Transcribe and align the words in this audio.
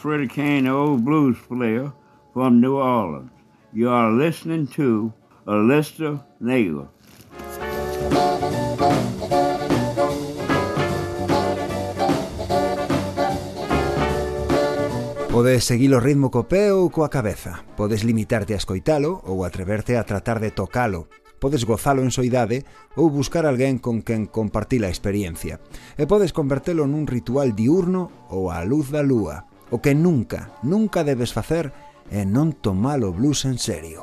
Freddie 0.00 0.28
Kane, 0.28 0.62
the 0.62 0.70
old 0.70 1.04
blues 1.04 1.36
player 1.46 1.92
from 2.32 2.58
New 2.58 2.76
Orleans. 2.76 3.30
You 3.74 3.90
are 3.90 4.10
listening 4.10 4.66
to 4.68 5.12
Alistair 5.46 6.18
Negro. 6.40 6.88
Podes 15.28 15.64
seguir 15.64 15.92
o 15.92 16.00
ritmo 16.00 16.30
co 16.32 16.48
pé 16.48 16.72
ou 16.72 16.88
coa 16.88 17.12
cabeza. 17.12 17.60
Podes 17.76 18.00
limitarte 18.00 18.56
a 18.56 18.60
escoitalo 18.60 19.20
ou 19.28 19.44
atreverte 19.44 20.00
a 20.00 20.08
tratar 20.08 20.40
de 20.40 20.48
tocalo. 20.48 21.12
Podes 21.44 21.68
gozalo 21.68 22.00
en 22.00 22.08
soidade 22.08 22.64
ou 22.96 23.12
buscar 23.12 23.44
alguén 23.44 23.76
con 23.76 24.00
quen 24.00 24.24
compartir 24.24 24.80
a 24.80 24.88
experiencia. 24.88 25.60
E 26.00 26.08
podes 26.08 26.32
convertelo 26.32 26.88
nun 26.88 27.04
ritual 27.04 27.52
diurno 27.52 28.32
ou 28.32 28.48
á 28.48 28.64
luz 28.64 28.88
da 28.88 29.04
lúa. 29.04 29.49
O 29.70 29.78
que 29.80 29.94
nunca, 29.94 30.50
nunca 30.62 31.04
debes 31.04 31.30
facer 31.32 31.70
é 32.10 32.26
non 32.26 32.50
tomar 32.58 32.98
o 33.06 33.14
blues 33.14 33.46
en 33.46 33.54
serio. 33.54 34.02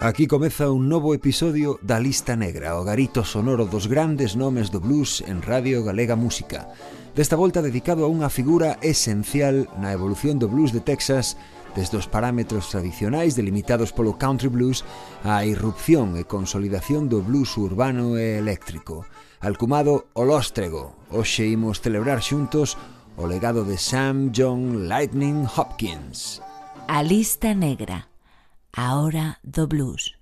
Aquí 0.00 0.24
comeza 0.28 0.72
un 0.72 0.88
novo 0.88 1.12
episodio 1.12 1.80
da 1.80 2.00
Lista 2.00 2.36
Negra, 2.36 2.76
o 2.76 2.84
garito 2.84 3.24
sonoro 3.24 3.64
dos 3.64 3.88
grandes 3.88 4.36
nomes 4.36 4.68
do 4.68 4.80
blues 4.80 5.24
en 5.24 5.40
Radio 5.40 5.84
Galega 5.84 6.16
Música. 6.16 6.68
Desta 7.16 7.36
volta 7.36 7.64
dedicado 7.64 8.04
a 8.04 8.12
unha 8.12 8.28
figura 8.28 8.76
esencial 8.84 9.68
na 9.80 9.92
evolución 9.92 10.36
do 10.36 10.52
blues 10.52 10.72
de 10.72 10.84
Texas 10.84 11.40
desde 11.76 11.96
os 11.96 12.08
parámetros 12.08 12.68
tradicionais 12.68 13.36
delimitados 13.36 13.92
polo 13.92 14.16
country 14.16 14.48
blues 14.48 14.84
á 15.24 15.44
irrupción 15.44 16.16
e 16.16 16.24
consolidación 16.24 17.08
do 17.08 17.24
blues 17.24 17.56
urbano 17.56 18.16
e 18.16 18.36
eléctrico 18.40 19.04
alcumado 19.40 20.06
Olóstrego. 20.12 20.96
Hoxe 21.10 21.48
imos 21.48 21.80
celebrar 21.80 22.20
xuntos 22.22 22.76
o 23.16 23.26
legado 23.26 23.64
de 23.64 23.76
Sam 23.76 24.30
John 24.30 24.86
Lightning 24.86 25.48
Hopkins. 25.48 26.40
A 26.86 27.02
lista 27.02 27.54
negra, 27.54 28.08
a 28.76 29.00
hora 29.00 29.38
do 29.42 29.66
blues. 29.66 30.14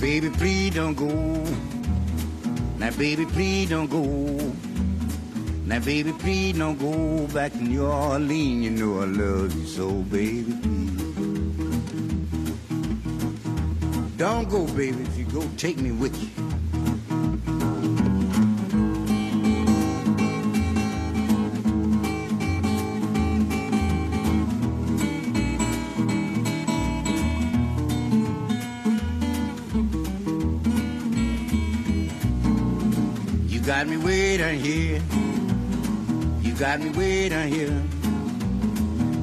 Baby, 0.00 0.30
please 0.30 0.74
don't 0.74 0.94
go. 0.94 1.08
Now, 2.78 2.90
baby, 2.96 3.26
please 3.26 3.68
don't 3.68 3.90
go. 3.90 4.02
Now, 5.66 5.78
baby, 5.80 6.12
please 6.12 6.56
don't 6.58 6.78
go 6.78 7.26
back 7.28 7.52
to 7.52 7.62
New 7.62 7.84
Orleans. 7.84 8.64
You 8.64 8.70
know 8.70 9.02
I 9.02 9.04
love 9.04 9.54
you 9.54 9.66
so, 9.66 9.90
baby, 9.90 10.52
please. 10.62 10.90
Don't 14.16 14.48
go, 14.48 14.66
baby. 14.68 15.02
If 15.02 15.18
you 15.18 15.24
go, 15.26 15.42
take 15.56 15.78
me 15.78 15.92
with 15.92 16.16
you. 16.22 16.28
You 16.36 16.39
here. 34.58 35.00
You 36.40 36.54
got 36.54 36.80
me 36.80 37.28
down 37.28 37.48
here. 37.48 37.82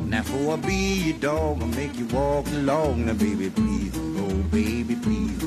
Now, 0.07 0.23
for 0.23 0.53
I 0.53 0.55
be 0.55 0.75
your 0.75 1.17
dog, 1.17 1.61
I'll 1.61 1.67
make 1.67 1.97
you 1.97 2.05
walk 2.07 2.47
along. 2.47 3.05
Now, 3.05 3.13
baby, 3.13 3.49
please, 3.49 3.93
oh, 3.97 4.33
baby, 4.51 4.95
please. 4.95 5.43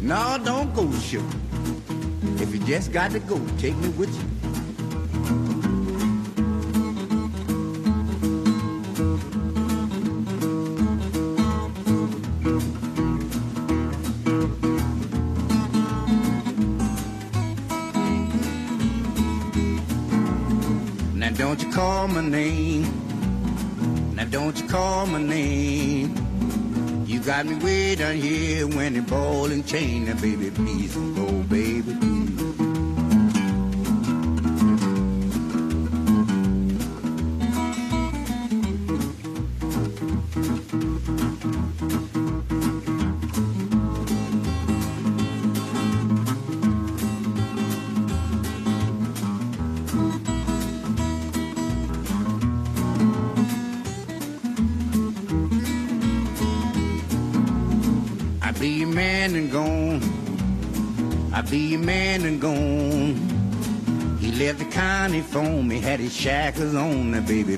No, 0.00 0.38
don't 0.42 0.74
go 0.74 0.90
show. 0.92 1.24
If 2.42 2.54
you 2.54 2.60
just 2.60 2.92
got 2.92 3.10
to 3.10 3.20
go, 3.20 3.38
take 3.58 3.76
me 3.76 3.88
with 3.90 4.14
you. 4.14 4.37
Name. 22.38 22.84
Now 24.14 24.24
don't 24.24 24.56
you 24.60 24.66
call 24.68 25.06
my 25.06 25.20
name. 25.20 26.08
You 27.06 27.18
got 27.20 27.46
me 27.46 27.54
way 27.64 27.96
down 27.96 28.16
here 28.16 28.66
when 28.66 28.94
the 28.94 29.02
ball 29.02 29.50
and 29.50 29.66
chain. 29.66 30.06
Now 30.06 30.14
baby, 30.20 30.50
please 30.50 30.94
go, 30.94 31.26
baby. 31.56 31.77
Shackles 66.08 66.74
on. 66.74 67.10
Now, 67.10 67.20
baby, 67.20 67.57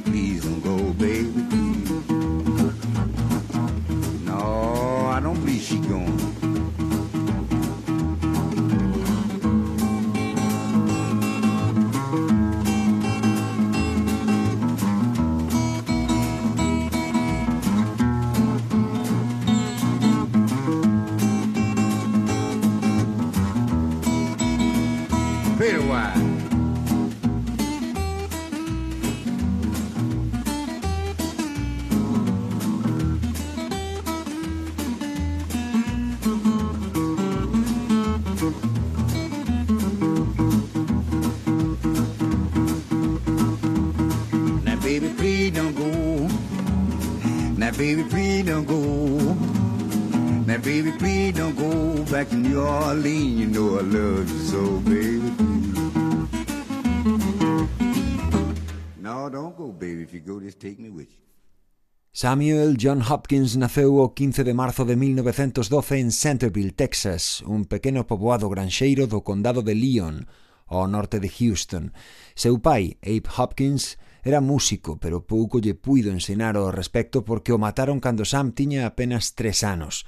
Samuel 62.20 62.76
John 62.76 63.00
Hopkins 63.00 63.56
naceu 63.56 63.96
o 63.96 64.12
15 64.12 64.44
de 64.44 64.52
marzo 64.52 64.84
de 64.84 64.94
1912 64.94 65.96
en 66.00 66.12
Centerville, 66.12 66.72
Texas, 66.72 67.40
un 67.48 67.64
pequeno 67.64 68.04
poboado 68.04 68.52
granxeiro 68.52 69.08
do 69.08 69.24
condado 69.24 69.64
de 69.64 69.72
Leon, 69.72 70.28
ao 70.68 70.84
norte 70.84 71.16
de 71.16 71.32
Houston. 71.32 71.96
Seu 72.36 72.60
pai, 72.60 73.00
Abe 73.00 73.24
Hopkins, 73.24 73.96
era 74.20 74.44
músico, 74.44 75.00
pero 75.00 75.24
pouco 75.24 75.64
lle 75.64 75.72
puido 75.72 76.12
ensinar 76.12 76.60
ao 76.60 76.68
respecto 76.68 77.24
porque 77.24 77.56
o 77.56 77.58
mataron 77.58 78.04
cando 78.04 78.28
Sam 78.28 78.52
tiña 78.52 78.84
apenas 78.84 79.32
tres 79.32 79.64
anos. 79.64 80.04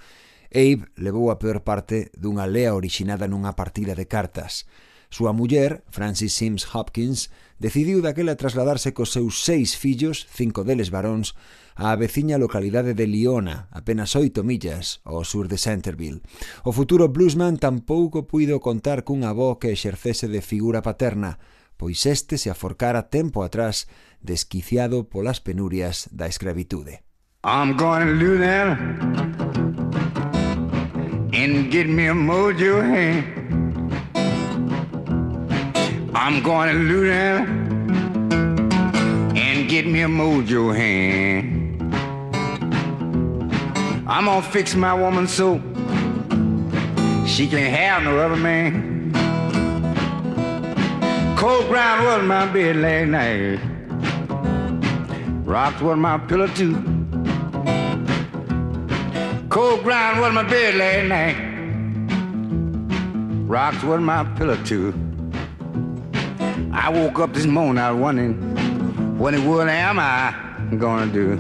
Abe 0.53 0.93
levou 1.01 1.33
a 1.33 1.41
peor 1.41 1.65
parte 1.65 2.13
dunha 2.13 2.45
lea 2.45 2.77
orixinada 2.77 3.25
nunha 3.25 3.57
partida 3.57 3.97
de 3.97 4.05
cartas. 4.05 4.69
Súa 5.13 5.37
muller, 5.37 5.85
Francis 5.93 6.33
Sims 6.33 6.73
Hopkins, 6.73 7.29
decidiu 7.61 8.01
daquela 8.01 8.33
trasladarse 8.33 8.97
cos 8.97 9.13
seus 9.13 9.45
seis 9.45 9.77
fillos, 9.77 10.25
cinco 10.25 10.65
deles 10.65 10.89
varóns, 10.89 11.37
á 11.77 11.93
veciña 12.01 12.41
localidade 12.41 12.97
de 12.97 13.05
Liona, 13.05 13.69
apenas 13.77 14.17
oito 14.17 14.41
millas 14.41 15.05
ao 15.05 15.21
sur 15.29 15.53
de 15.53 15.61
Centerville. 15.61 16.25
O 16.65 16.73
futuro 16.73 17.13
bluesman 17.13 17.61
tampouco 17.61 18.25
puido 18.25 18.57
contar 18.65 19.05
cun 19.05 19.29
avó 19.29 19.61
que 19.61 19.77
exercese 19.77 20.33
de 20.33 20.41
figura 20.41 20.81
paterna, 20.81 21.37
pois 21.77 22.09
este 22.09 22.41
se 22.41 22.49
aforcara 22.49 23.13
tempo 23.13 23.45
atrás 23.45 23.93
desquiciado 24.25 25.13
polas 25.13 25.45
penurias 25.45 26.09
da 26.09 26.25
escravitude. 26.25 27.05
I'm 27.45 27.77
going 27.77 28.09
to 28.09 28.17
do 28.17 28.41
that 28.41 28.81
and 31.37 31.69
get 31.69 31.85
me 31.85 32.09
a 32.09 32.17
mojo 32.17 32.81
hand 32.81 33.72
I'm 36.15 36.43
going 36.43 36.69
to 36.69 36.75
Louisiana 36.75 37.47
and 39.35 39.69
get 39.69 39.87
me 39.87 40.03
a 40.03 40.07
mojo 40.07 40.77
hand. 40.77 41.63
I'm 44.07 44.27
gonna 44.27 44.43
fix 44.43 44.75
my 44.75 44.93
woman 44.93 45.27
so 45.27 45.59
she 47.27 47.49
can't 47.49 47.75
have 47.75 48.03
no 48.03 48.19
other 48.19 48.37
man. 48.37 49.11
Cold 51.35 51.67
ground 51.69 52.05
was 52.05 52.23
my 52.25 52.47
bed 52.53 52.77
last 52.77 53.09
night. 53.09 53.59
Rocks 55.47 55.81
was 55.81 55.97
my 55.97 56.19
pillow 56.19 56.47
too. 56.49 56.75
Cold 59.49 59.83
ground 59.83 60.21
was 60.21 60.33
my 60.35 60.43
bed 60.43 60.75
last 60.75 61.09
night. 61.09 61.37
Rocks 63.49 63.83
was 63.83 64.01
my 64.03 64.25
pillow 64.37 64.63
too. 64.63 65.12
I 66.75 66.89
woke 66.89 67.19
up 67.19 67.35
this 67.35 67.45
morning, 67.45 67.77
I 67.77 67.91
was 67.91 68.01
wondering, 68.01 68.35
what 69.19 69.35
in 69.35 69.43
the 69.43 69.49
world 69.51 69.69
am 69.69 69.99
I 69.99 70.35
gonna 70.79 71.13
do? 71.13 71.39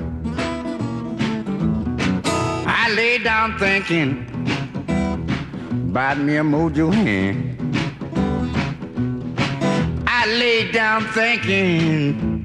I 2.66 2.92
lay 2.94 3.16
down 3.16 3.58
thinking 3.58 4.28
about 5.90 6.18
me 6.18 6.36
a 6.36 6.42
mojo 6.42 6.92
hand. 6.92 7.56
I 10.06 10.26
lay 10.26 10.70
down 10.70 11.04
thinking 11.08 12.44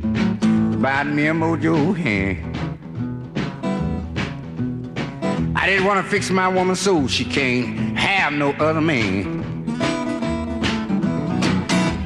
about 0.76 1.08
me 1.08 1.28
a 1.28 1.34
mojo 1.34 1.94
hand. 1.94 2.56
I 5.58 5.68
didn't 5.68 5.86
want 5.86 6.02
to 6.04 6.10
fix 6.10 6.30
my 6.30 6.48
woman 6.48 6.78
so 6.78 7.06
she 7.08 7.26
can't 7.26 7.98
have 7.98 8.32
no 8.32 8.52
other 8.52 8.80
man. 8.80 9.37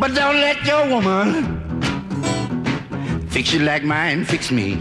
But 0.02 0.16
don't 0.16 0.42
let 0.42 0.66
your 0.66 0.88
woman 0.90 1.30
fix 3.30 3.54
you 3.54 3.60
like 3.60 3.84
mine 3.84 4.26
fix 4.26 4.50
me. 4.50 4.74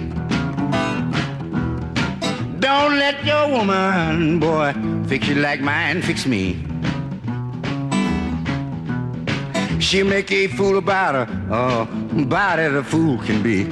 Don't 2.59 2.97
let 2.99 3.23
your 3.23 3.51
woman, 3.51 4.41
boy, 4.41 4.73
fix 5.09 5.29
you 5.29 5.35
like 5.35 5.61
mine 5.61 6.01
fix 6.01 6.25
me. 6.25 6.65
She'll 9.79 10.07
make 10.07 10.33
a 10.33 10.47
fool 10.47 10.79
about 10.79 11.15
her, 11.15 11.27
oh, 11.51 11.83
about 12.23 12.59
as 12.59 12.73
a 12.73 12.83
fool 12.83 13.19
can 13.19 13.43
be. 13.43 13.69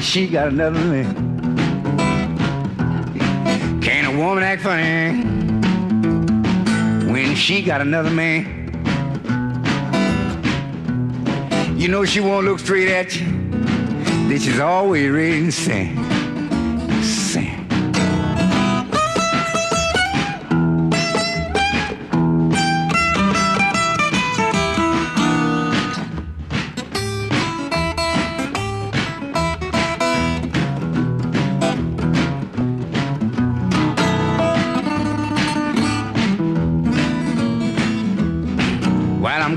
She 0.00 0.26
got 0.26 0.48
another 0.48 0.80
man. 0.80 1.14
Can 3.82 4.04
a 4.06 4.16
woman 4.16 4.42
act 4.42 4.62
funny 4.62 5.22
when 7.12 7.34
she 7.34 7.62
got 7.62 7.80
another 7.80 8.10
man? 8.10 8.56
You 11.78 11.88
know 11.88 12.04
she 12.04 12.20
won't 12.20 12.46
look 12.46 12.58
straight 12.58 12.88
at 12.88 13.16
you. 13.16 13.26
This 14.28 14.46
is 14.46 14.58
always 14.60 15.10
ready 15.10 15.44
to. 15.44 15.52
Sing. 15.52 16.09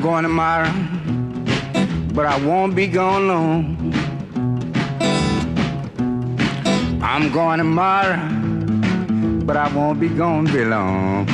Going 0.04 0.24
tomorrow, 0.24 0.70
but 2.14 2.26
I 2.26 2.38
won't 2.46 2.76
be 2.76 2.88
gone 2.88 3.30
long. 3.30 3.94
I'm 7.02 7.32
going 7.32 7.60
tomorrow, 7.60 8.18
but 9.46 9.56
I 9.56 9.74
won't 9.74 10.02
be 10.02 10.10
gone 10.10 10.46
very 10.48 10.66
long. 10.66 11.26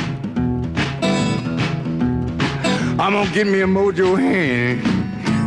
I'm 3.00 3.12
gonna 3.14 3.28
get 3.32 3.48
me 3.48 3.62
a 3.62 3.66
mojo 3.66 4.16
hand. 4.16 4.86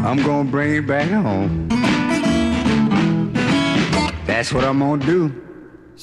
I'm 0.05 0.21
gonna 0.21 0.49
bring 0.49 0.75
it 0.75 0.85
back 0.85 1.09
home. 1.09 1.69
That's 4.25 4.51
what 4.51 4.65
I'm 4.65 4.79
gonna 4.79 5.05
do. 5.05 5.42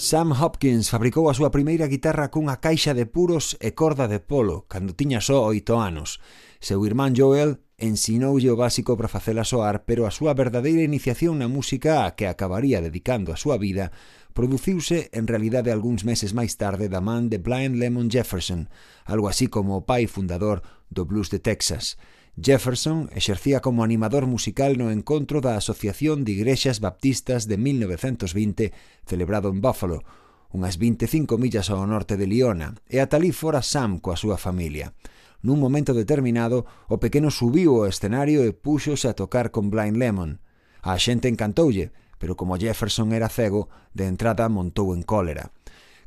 Sam 0.00 0.32
Hopkins 0.32 0.88
fabricou 0.88 1.28
a 1.28 1.36
súa 1.36 1.52
primeira 1.52 1.84
guitarra 1.84 2.32
cunha 2.32 2.56
caixa 2.56 2.96
de 2.96 3.04
puros 3.04 3.60
e 3.60 3.76
corda 3.76 4.08
de 4.08 4.16
polo 4.16 4.64
cando 4.64 4.96
tiña 4.96 5.20
só 5.20 5.44
oito 5.44 5.76
anos. 5.76 6.24
Seu 6.56 6.88
irmán 6.88 7.12
Joel 7.12 7.60
ensinoulle 7.76 8.48
o 8.48 8.56
básico 8.56 8.96
para 8.96 9.12
facela 9.12 9.44
soar, 9.44 9.84
pero 9.84 10.08
a 10.08 10.14
súa 10.16 10.32
verdadeira 10.32 10.80
iniciación 10.80 11.44
na 11.44 11.52
música 11.52 12.08
a 12.08 12.16
que 12.16 12.32
acabaría 12.32 12.80
dedicando 12.80 13.28
a 13.28 13.36
súa 13.36 13.60
vida 13.60 13.92
produciuse 14.32 15.12
en 15.12 15.28
realidade 15.28 15.68
algúns 15.68 16.08
meses 16.08 16.32
máis 16.32 16.56
tarde 16.56 16.88
da 16.88 17.04
man 17.04 17.28
de 17.28 17.36
Blind 17.36 17.76
Lemon 17.76 18.08
Jefferson, 18.08 18.72
algo 19.04 19.28
así 19.28 19.52
como 19.52 19.76
o 19.76 19.84
pai 19.84 20.08
fundador 20.08 20.64
do 20.88 21.04
blues 21.04 21.28
de 21.28 21.44
Texas. 21.44 22.00
Jefferson 22.42 23.10
exercía 23.12 23.60
como 23.60 23.84
animador 23.84 24.26
musical 24.26 24.78
no 24.78 24.90
encontro 24.90 25.40
da 25.40 25.56
Asociación 25.56 26.24
de 26.24 26.32
Igrexas 26.32 26.80
Baptistas 26.80 27.44
de 27.46 27.58
1920 27.58 28.72
celebrado 29.04 29.50
en 29.52 29.60
Buffalo, 29.60 30.00
unhas 30.48 30.80
25 30.80 31.36
millas 31.36 31.68
ao 31.68 31.84
norte 31.84 32.16
de 32.16 32.24
Liona, 32.24 32.80
e 32.88 32.96
ata 32.96 33.20
ali 33.20 33.36
fora 33.36 33.60
Sam 33.60 34.00
coa 34.00 34.16
súa 34.16 34.40
familia. 34.40 34.96
Nun 35.44 35.60
momento 35.60 35.92
determinado, 35.92 36.64
o 36.88 36.96
pequeno 36.96 37.28
subiu 37.28 37.84
ao 37.84 37.92
escenario 37.92 38.40
e 38.48 38.56
púxose 38.56 39.04
a 39.04 39.16
tocar 39.16 39.52
con 39.52 39.68
Blind 39.68 40.00
Lemon. 40.00 40.40
A 40.80 40.96
xente 40.96 41.28
encantoulle, 41.28 41.92
pero 42.16 42.40
como 42.40 42.56
Jefferson 42.56 43.12
era 43.12 43.28
cego, 43.28 43.68
de 43.92 44.08
entrada 44.08 44.48
montou 44.48 44.96
en 44.96 45.04
cólera. 45.04 45.52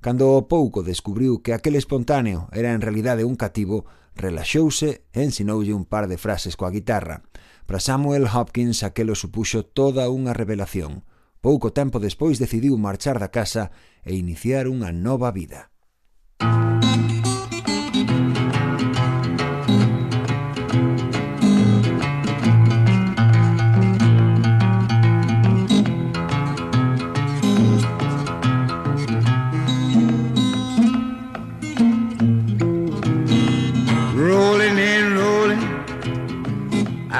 Cando 0.03 0.35
o 0.35 0.51
pouco 0.51 0.83
descubriu 0.83 1.39
que 1.39 1.55
aquel 1.55 1.79
espontáneo 1.79 2.51
era 2.51 2.75
en 2.75 2.83
realidade 2.83 3.23
un 3.23 3.39
cativo, 3.39 3.87
relaxouse 4.19 5.07
e 5.15 5.23
ensinoulle 5.23 5.71
un 5.71 5.87
par 5.87 6.11
de 6.11 6.19
frases 6.19 6.59
coa 6.59 6.75
guitarra. 6.75 7.23
Para 7.63 7.79
Samuel 7.79 8.27
Hopkins 8.27 8.83
aquelo 8.83 9.15
supuxo 9.15 9.63
toda 9.63 10.11
unha 10.11 10.35
revelación. 10.35 11.07
Pouco 11.39 11.71
tempo 11.71 12.03
despois 12.03 12.35
decidiu 12.35 12.75
marchar 12.75 13.15
da 13.15 13.31
casa 13.31 13.71
e 14.03 14.19
iniciar 14.19 14.67
unha 14.67 14.91
nova 14.91 15.31
vida. 15.31 15.71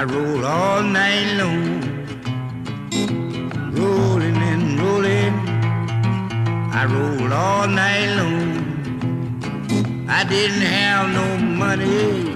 I 0.03 0.05
roll 0.05 0.45
all 0.45 0.83
night 0.83 1.37
long. 1.37 1.81
Rolling 3.71 4.35
and 4.35 4.77
rolling, 4.77 5.33
I 6.79 6.83
roll 6.93 7.31
all 7.31 7.67
night 7.69 8.09
long. 8.17 8.51
I 10.09 10.25
didn't 10.25 10.65
have 10.77 11.07
no 11.19 11.37
money, 11.37 12.35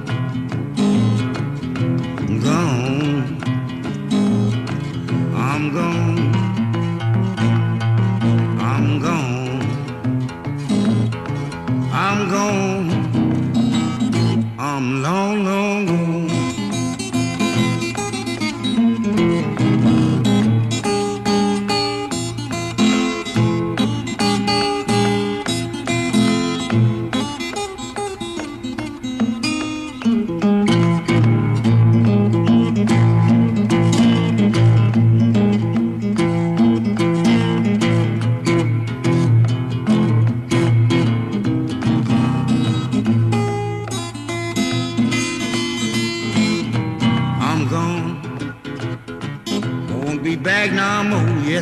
gone, 2.42 3.38
I'm 5.36 5.72
gone. 5.72 6.35
I'm 12.26 12.32
gone. 12.32 12.90
I'm 14.58 15.02
long, 15.02 15.44
long. 15.44 15.65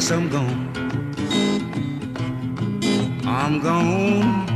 Yes, 0.05 0.13
I'm 0.13 0.29
gone. 0.29 0.71
I'm 3.27 3.61
gone. 3.61 4.49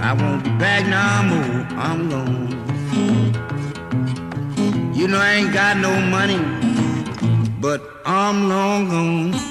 I 0.00 0.12
won't 0.12 0.44
be 0.44 0.50
back 0.58 0.86
no 0.86 1.22
more. 1.30 1.66
I'm 1.86 2.08
gone. 2.08 2.48
You 4.94 5.08
know 5.08 5.18
I 5.18 5.30
ain't 5.38 5.52
got 5.52 5.76
no 5.76 5.92
money, 6.00 6.38
but 7.60 7.80
I'm 8.04 8.48
long 8.48 8.88
gone. 8.88 9.47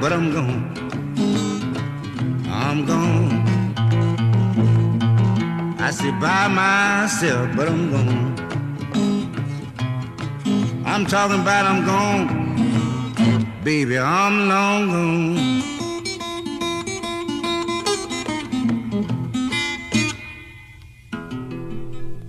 But 0.00 0.12
I'm 0.12 0.32
gone. 0.32 0.74
I'm 2.48 2.84
gone. 2.84 3.44
I 5.78 5.90
sit 5.92 6.18
by 6.20 6.48
myself, 6.48 7.48
but 7.56 7.68
I'm 7.68 7.90
gone. 7.90 8.34
I'm 10.84 11.06
talking 11.06 11.40
about 11.40 11.64
I'm 11.66 11.84
gone. 11.84 12.28
Baby, 13.62 13.98
I'm 13.98 14.48
long 14.48 14.88
gone. 14.88 15.62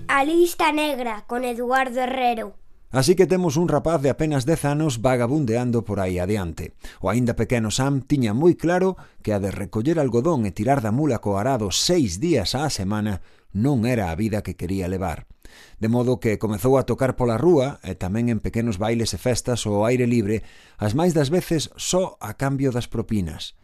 A 0.07 0.23
lista 0.23 0.71
negra 0.71 1.23
con 1.25 1.43
Eduardo 1.45 1.99
Herrero. 1.99 2.60
Así 2.91 3.15
que 3.15 3.25
temos 3.25 3.55
un 3.55 3.71
rapaz 3.71 4.01
de 4.01 4.09
apenas 4.09 4.45
10 4.45 4.65
anos 4.65 5.01
vagabundeando 5.01 5.85
por 5.87 6.03
aí 6.03 6.19
adiante. 6.19 6.75
O 6.99 7.07
aínda 7.07 7.39
pequeno 7.39 7.71
Sam 7.71 8.03
tiña 8.03 8.35
moi 8.35 8.59
claro 8.59 8.99
que 9.23 9.31
a 9.31 9.39
de 9.39 9.47
recoller 9.47 9.95
algodón 9.95 10.43
e 10.43 10.51
tirar 10.51 10.83
da 10.83 10.91
mula 10.91 11.23
co 11.23 11.39
arado 11.39 11.71
seis 11.71 12.19
días 12.19 12.51
á 12.51 12.67
semana 12.67 13.23
non 13.55 13.87
era 13.87 14.11
a 14.11 14.19
vida 14.19 14.43
que 14.43 14.59
quería 14.59 14.91
levar. 14.91 15.23
De 15.79 15.87
modo 15.87 16.19
que 16.19 16.39
comezou 16.39 16.75
a 16.75 16.83
tocar 16.83 17.15
pola 17.15 17.39
rúa 17.39 17.79
e 17.79 17.95
tamén 17.95 18.27
en 18.27 18.43
pequenos 18.43 18.75
bailes 18.75 19.15
e 19.15 19.19
festas 19.19 19.63
ao 19.63 19.87
aire 19.87 20.03
libre, 20.03 20.43
as 20.75 20.91
máis 20.91 21.15
das 21.15 21.31
veces 21.31 21.71
só 21.79 22.19
a 22.19 22.35
cambio 22.35 22.75
das 22.75 22.91
propinas. 22.91 23.55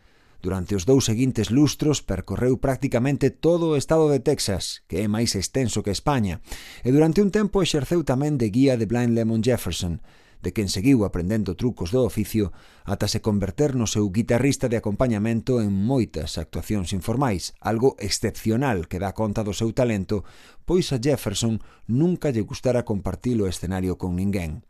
Durante 0.47 0.79
os 0.79 0.87
dous 0.87 1.03
seguintes 1.03 1.51
lustros 1.51 1.99
percorreu 1.99 2.55
prácticamente 2.55 3.35
todo 3.35 3.67
o 3.67 3.75
estado 3.75 4.07
de 4.07 4.23
Texas, 4.23 4.79
que 4.87 5.03
é 5.03 5.07
máis 5.11 5.35
extenso 5.35 5.83
que 5.83 5.91
España, 5.91 6.39
e 6.87 6.89
durante 6.95 7.19
un 7.19 7.35
tempo 7.35 7.59
exerceu 7.59 8.07
tamén 8.07 8.39
de 8.39 8.47
guía 8.47 8.79
de 8.79 8.87
Blind 8.87 9.11
Lemon 9.11 9.43
Jefferson, 9.43 9.99
de 10.39 10.55
quen 10.55 10.71
seguiu 10.71 11.03
aprendendo 11.03 11.59
trucos 11.59 11.91
do 11.91 12.07
oficio 12.07 12.55
ata 12.87 13.11
se 13.11 13.19
converter 13.19 13.75
no 13.75 13.91
seu 13.91 14.07
guitarrista 14.07 14.71
de 14.71 14.79
acompañamento 14.79 15.59
en 15.59 15.75
moitas 15.75 16.39
actuacións 16.39 16.95
informais, 16.95 17.51
algo 17.59 17.99
excepcional 17.99 18.87
que 18.87 19.03
dá 19.03 19.11
conta 19.11 19.43
do 19.43 19.51
seu 19.51 19.75
talento, 19.75 20.23
pois 20.63 20.95
a 20.95 20.97
Jefferson 21.03 21.59
nunca 21.91 22.31
lle 22.31 22.47
gustara 22.47 22.87
compartir 22.87 23.35
o 23.43 23.51
escenario 23.51 23.99
con 23.99 24.15
ninguén. 24.15 24.63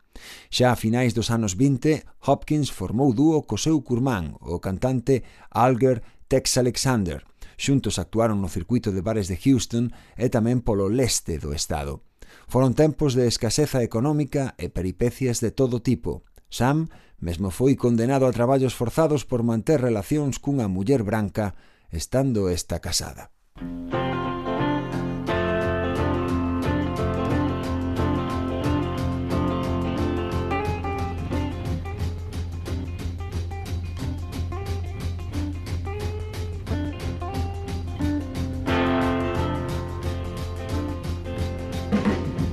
Xa 0.50 0.72
a 0.72 0.76
finais 0.76 1.12
dos 1.14 1.30
anos 1.30 1.54
20, 1.54 2.04
Hopkins 2.26 2.70
formou 2.72 3.12
dúo 3.12 3.44
co 3.44 3.60
seu 3.60 3.80
curmán, 3.82 4.36
o 4.40 4.58
cantante 4.58 5.22
Alger 5.50 6.02
Tex 6.28 6.58
Alexander. 6.58 7.24
Xuntos 7.58 7.98
actuaron 7.98 8.38
no 8.38 8.48
circuito 8.48 8.94
de 8.94 9.02
bares 9.02 9.26
de 9.26 9.36
Houston 9.36 9.90
e 10.14 10.30
tamén 10.30 10.62
polo 10.62 10.86
leste 10.86 11.42
do 11.42 11.50
estado. 11.50 12.06
Foron 12.46 12.76
tempos 12.76 13.18
de 13.18 13.26
escaseza 13.26 13.82
económica 13.82 14.54
e 14.56 14.70
peripecias 14.70 15.42
de 15.42 15.50
todo 15.50 15.82
tipo. 15.82 16.22
Sam 16.48 16.88
mesmo 17.18 17.50
foi 17.50 17.74
condenado 17.74 18.30
a 18.30 18.34
traballos 18.34 18.78
forzados 18.78 19.26
por 19.26 19.42
manter 19.42 19.82
relacións 19.82 20.38
cunha 20.38 20.70
muller 20.70 21.02
branca, 21.02 21.58
estando 21.90 22.46
esta 22.46 22.78
casada. 22.78 23.34
Música 23.58 24.07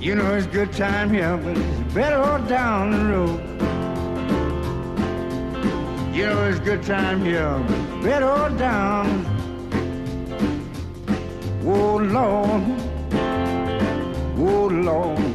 You 0.06 0.14
know 0.14 0.36
it's 0.36 0.46
good 0.46 0.72
time 0.72 1.10
here, 1.12 1.36
but 1.36 1.58
it's 1.58 1.94
better 1.96 2.48
down 2.48 2.92
the 2.92 3.06
road. 3.12 3.40
You 6.16 6.28
know 6.28 6.48
it's 6.48 6.60
good 6.60 6.84
time 6.84 7.26
here, 7.26 7.58
but 7.68 8.04
better 8.04 8.56
down. 8.56 9.26
Oh 11.66 11.96
Lord, 11.96 12.64
oh 14.38 14.68
Lord. 14.68 15.35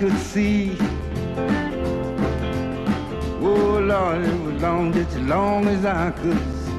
Could 0.00 0.16
see. 0.16 0.74
Oh 3.42 3.78
Lord, 3.82 4.22
it 4.24 4.40
was 4.40 4.62
long, 4.62 4.94
just 4.94 5.14
as 5.14 5.22
long 5.28 5.66
as 5.68 5.84
I 5.84 6.10
could 6.12 6.38
see. 6.38 6.72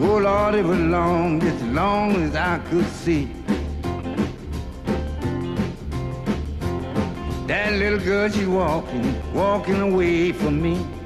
Oh 0.00 0.18
Lord, 0.28 0.54
it 0.54 0.64
was 0.64 0.78
long, 0.78 1.38
just 1.38 1.56
as 1.56 1.70
long 1.70 2.16
as 2.16 2.34
I 2.34 2.58
could 2.70 2.86
see. 2.86 3.28
That 7.46 7.74
little 7.74 7.98
girl, 7.98 8.30
she 8.30 8.46
walking, 8.46 9.34
walking 9.34 9.82
away 9.82 10.32
from 10.32 10.62
me. 10.62 10.97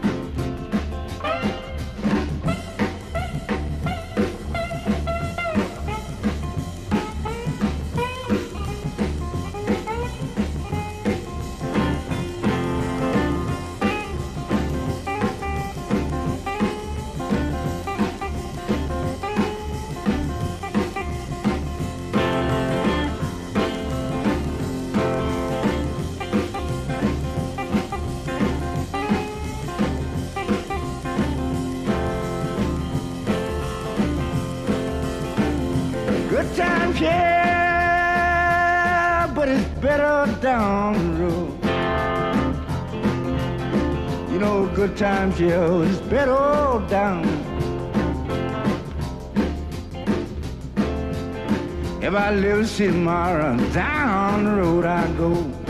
If 52.02 52.14
I 52.14 52.34
live 52.34 52.68
see 52.68 52.88
tomorrow, 52.88 53.56
down 53.72 54.44
the 54.44 54.50
road 54.50 54.84
I 54.84 55.06
go. 55.12 55.61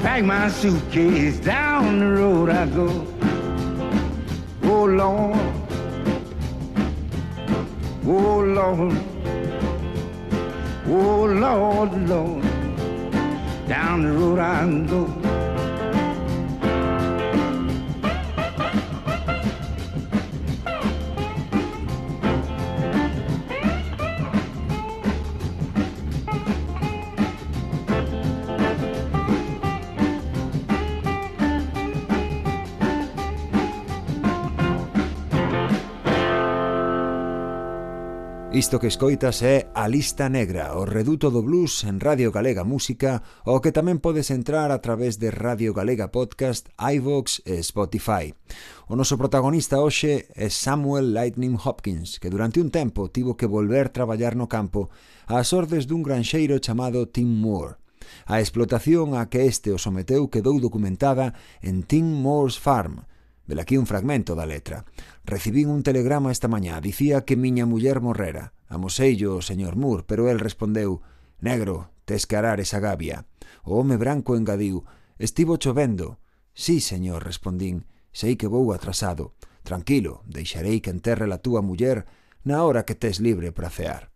Pack 0.00 0.24
my 0.24 0.48
suitcase, 0.48 1.38
down 1.40 1.61
Isto 38.62 38.78
que 38.78 38.86
escoitas 38.86 39.42
é 39.42 39.66
A 39.74 39.88
Lista 39.88 40.28
Negra, 40.28 40.78
o 40.78 40.86
reduto 40.86 41.34
do 41.34 41.42
blues 41.42 41.82
en 41.82 41.98
Radio 41.98 42.30
Galega 42.30 42.62
Música, 42.62 43.26
o 43.42 43.58
que 43.58 43.74
tamén 43.74 43.98
podes 43.98 44.30
entrar 44.30 44.70
a 44.70 44.78
través 44.78 45.18
de 45.18 45.34
Radio 45.34 45.74
Galega 45.74 46.14
Podcast, 46.14 46.70
iVox 46.78 47.42
e 47.42 47.58
Spotify. 47.66 48.30
O 48.86 48.94
noso 48.94 49.18
protagonista 49.18 49.82
hoxe 49.82 50.30
é 50.38 50.46
Samuel 50.46 51.10
Lightning 51.10 51.58
Hopkins, 51.58 52.22
que 52.22 52.30
durante 52.30 52.62
un 52.62 52.70
tempo 52.70 53.10
tivo 53.10 53.34
que 53.34 53.50
volver 53.50 53.90
traballar 53.90 54.38
no 54.38 54.46
campo 54.46 54.94
ás 55.26 55.50
ordes 55.50 55.90
dun 55.90 56.06
granxeiro 56.06 56.62
chamado 56.62 57.10
Tim 57.10 57.42
Moore. 57.42 57.82
A 58.30 58.38
explotación 58.38 59.18
a 59.18 59.26
que 59.26 59.42
este 59.42 59.74
o 59.74 59.78
someteu 59.82 60.30
quedou 60.30 60.62
documentada 60.62 61.34
en 61.66 61.82
Tim 61.82 62.06
Moore's 62.06 62.62
Farm, 62.62 63.10
Velaquí 63.46 63.76
un 63.76 63.86
fragmento 63.86 64.34
da 64.34 64.46
letra. 64.46 64.84
Recibín 65.24 65.68
un 65.68 65.82
telegrama 65.82 66.30
esta 66.30 66.48
mañá. 66.48 66.80
Dicía 66.80 67.24
que 67.24 67.36
miña 67.36 67.66
muller 67.66 68.00
morrera. 68.00 68.54
Amoseillo 68.68 69.36
o 69.36 69.42
señor 69.42 69.76
Moore, 69.76 70.04
pero 70.06 70.30
el 70.30 70.38
respondeu 70.38 71.02
«Negro, 71.40 71.90
tes 72.04 72.26
que 72.26 72.36
arar 72.36 72.60
esa 72.60 72.78
gavia». 72.78 73.26
O 73.64 73.78
home 73.78 73.96
branco 73.96 74.36
engadiu 74.36 74.84
«Estivo 75.18 75.56
chovendo». 75.56 76.20
«Sí, 76.54 76.80
señor», 76.80 77.24
respondín, 77.24 77.86
«sei 78.12 78.36
que 78.36 78.46
vou 78.46 78.72
atrasado. 78.72 79.34
Tranquilo, 79.62 80.22
deixarei 80.26 80.80
que 80.80 80.90
enterre 80.90 81.26
la 81.26 81.42
túa 81.42 81.62
muller 81.62 82.06
na 82.46 82.62
hora 82.62 82.86
que 82.86 82.94
tes 82.94 83.18
libre 83.18 83.50
para 83.50 83.70
cear». 83.70 84.12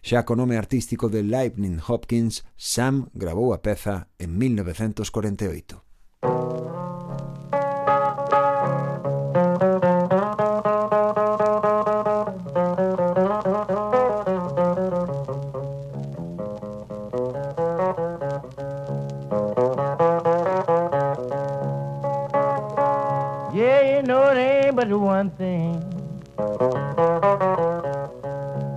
Xa 0.00 0.24
co 0.24 0.36
nome 0.36 0.56
artístico 0.56 1.08
de 1.08 1.22
Lightning 1.22 1.80
Hopkins, 1.84 2.44
Sam 2.56 3.10
grabou 3.12 3.52
a 3.52 3.62
peza 3.62 4.08
en 4.18 4.38
1948. 4.38 6.77
One 24.86 25.30
thing. 25.30 25.74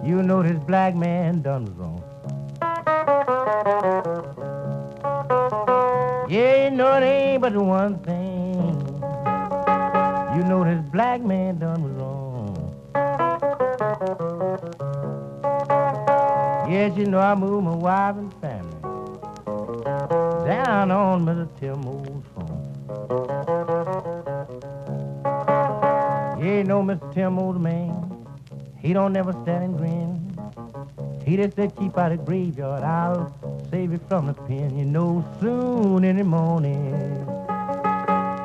You 0.03 0.23
know 0.23 0.41
this 0.41 0.57
black 0.65 0.95
man 0.95 1.43
done 1.43 1.65
wrong. 1.77 2.03
Yeah, 6.27 6.65
you 6.65 6.71
know 6.71 6.97
it 6.97 7.03
ain't 7.03 7.41
but 7.43 7.55
one 7.55 7.99
thing. 7.99 8.55
You 10.35 10.43
know 10.43 10.63
this 10.63 10.81
black 10.91 11.21
man 11.21 11.59
done 11.59 11.95
wrong. 11.95 12.75
Yes, 16.67 16.97
you 16.97 17.05
know 17.05 17.19
I 17.19 17.35
moved 17.35 17.65
my 17.65 17.75
wife 17.75 18.15
and 18.17 18.33
family 18.41 18.81
down 20.47 20.89
on 20.89 21.25
Mr. 21.25 21.40
no 26.71 26.81
Mr. 26.81 27.13
Tim 27.13 27.37
old 27.37 27.59
man. 27.59 28.25
He 28.79 28.93
don't 28.93 29.11
never 29.11 29.33
stand 29.43 29.63
and 29.65 29.77
grin. 29.77 30.09
He 31.25 31.35
just 31.35 31.57
said 31.57 31.75
keep 31.75 31.97
out 31.97 32.13
of 32.13 32.23
graveyard. 32.25 32.81
I'll 32.81 33.27
save 33.69 33.91
you 33.91 33.99
from 34.07 34.27
the 34.27 34.33
pen. 34.33 34.77
You 34.79 34.85
know 34.85 35.11
soon 35.41 36.05
in 36.05 36.15
the 36.15 36.23
morning 36.23 36.95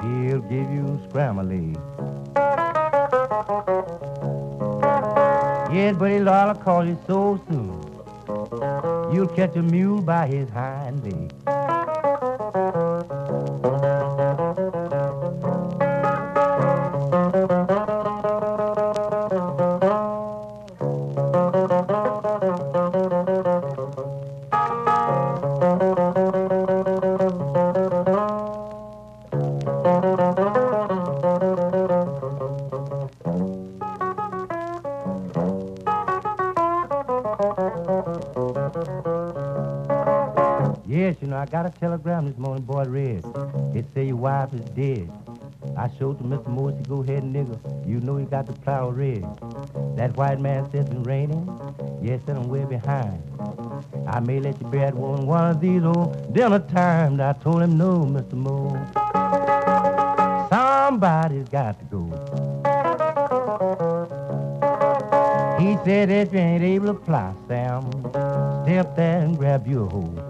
he'll 0.03 0.45
give 0.55 0.69
you 0.77 1.01
scrambled 1.09 1.53
eggs. 1.53 1.79
Yes, 5.77 5.95
but 5.97 6.11
he'll 6.11 6.55
call 6.67 6.85
you 6.85 6.99
so 7.07 7.41
soon. 7.49 7.79
You'll 9.15 9.35
catch 9.39 9.55
a 9.55 9.63
mule 9.63 10.03
by 10.03 10.27
his 10.27 10.51
hind 10.51 10.86
dead. 44.77 45.11
I 45.77 45.89
showed 45.99 46.19
to 46.19 46.25
Mr. 46.25 46.49
Morrissey, 46.49 46.83
go 46.87 47.03
ahead, 47.03 47.23
nigga. 47.25 47.59
You 47.89 47.99
know 48.01 48.19
you 48.19 48.27
got 48.27 48.47
the 48.47 48.53
plow 48.53 48.91
red. 48.91 49.23
That 49.97 50.17
white 50.17 50.39
man 50.39 50.71
says 50.71 50.87
it's 50.89 51.07
raining. 51.07 51.49
Yes, 52.03 52.21
and 52.29 52.39
I'm 52.39 52.49
way 52.49 52.65
behind. 52.65 53.23
I 54.07 54.21
may 54.21 54.39
let 54.39 54.61
you 54.61 54.69
bear 54.69 54.93
one 54.93 55.27
one 55.27 55.51
of 55.51 55.61
these 55.61 55.83
old 55.83 56.33
dinner 56.33 56.61
times. 56.61 57.21
I 57.21 57.33
told 57.33 57.63
him 57.63 57.77
no, 57.79 58.05
Mr. 58.05 58.35
Moore. 58.35 58.87
Somebody's 60.51 61.49
got 61.49 61.79
to 61.81 61.85
go. 61.87 62.05
He 65.59 65.77
said, 65.85 66.11
if 66.11 66.33
you 66.33 66.39
ain't 66.39 66.63
able 66.63 66.95
to 66.95 67.05
fly, 67.05 67.35
Sam, 67.49 67.91
step 68.65 68.95
there 68.95 69.21
and 69.21 69.37
grab 69.39 69.67
your 69.67 69.89
hoe. 69.89 70.26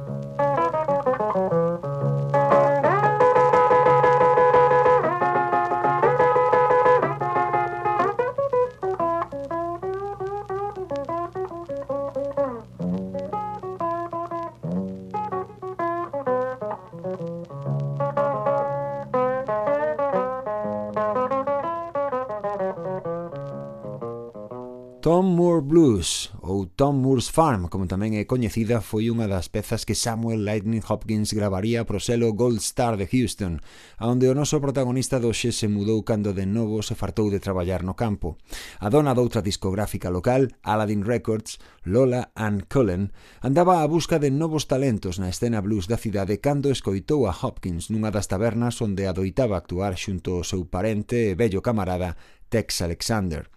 Moore's 27.16 27.30
Farm, 27.30 27.68
como 27.72 27.88
tamén 27.88 28.12
é 28.12 28.28
coñecida, 28.28 28.84
foi 28.84 29.08
unha 29.08 29.24
das 29.24 29.48
pezas 29.48 29.88
que 29.88 29.96
Samuel 29.96 30.44
Lightning 30.44 30.84
Hopkins 30.84 31.32
gravaría 31.32 31.88
pro 31.88 31.96
selo 31.96 32.36
Gold 32.36 32.60
Star 32.60 33.00
de 33.00 33.08
Houston, 33.08 33.64
aonde 33.96 34.28
o 34.28 34.36
noso 34.36 34.60
protagonista 34.60 35.16
doxe 35.16 35.48
se 35.48 35.64
mudou 35.64 36.04
cando 36.04 36.36
de 36.36 36.44
novo 36.44 36.84
se 36.84 36.92
fartou 36.92 37.32
de 37.32 37.40
traballar 37.40 37.88
no 37.88 37.96
campo. 37.96 38.36
A 38.84 38.92
dona 38.92 39.16
doutra 39.16 39.40
discográfica 39.40 40.12
local, 40.12 40.52
Aladdin 40.60 41.08
Records, 41.08 41.56
Lola 41.88 42.36
Ann 42.36 42.68
Cullen, 42.68 43.16
andaba 43.40 43.80
á 43.80 43.88
busca 43.88 44.20
de 44.20 44.28
novos 44.28 44.68
talentos 44.68 45.16
na 45.16 45.32
escena 45.32 45.64
blues 45.64 45.88
da 45.88 45.96
cidade 45.96 46.36
cando 46.44 46.68
escoitou 46.68 47.24
a 47.24 47.32
Hopkins 47.32 47.88
nunha 47.88 48.12
das 48.12 48.28
tabernas 48.28 48.76
onde 48.84 49.08
adoitaba 49.08 49.56
actuar 49.56 49.96
xunto 49.96 50.36
ao 50.36 50.44
seu 50.44 50.68
parente 50.68 51.32
e 51.32 51.32
bello 51.32 51.64
camarada 51.64 52.12
Tex 52.52 52.84
Alexander. 52.84 53.55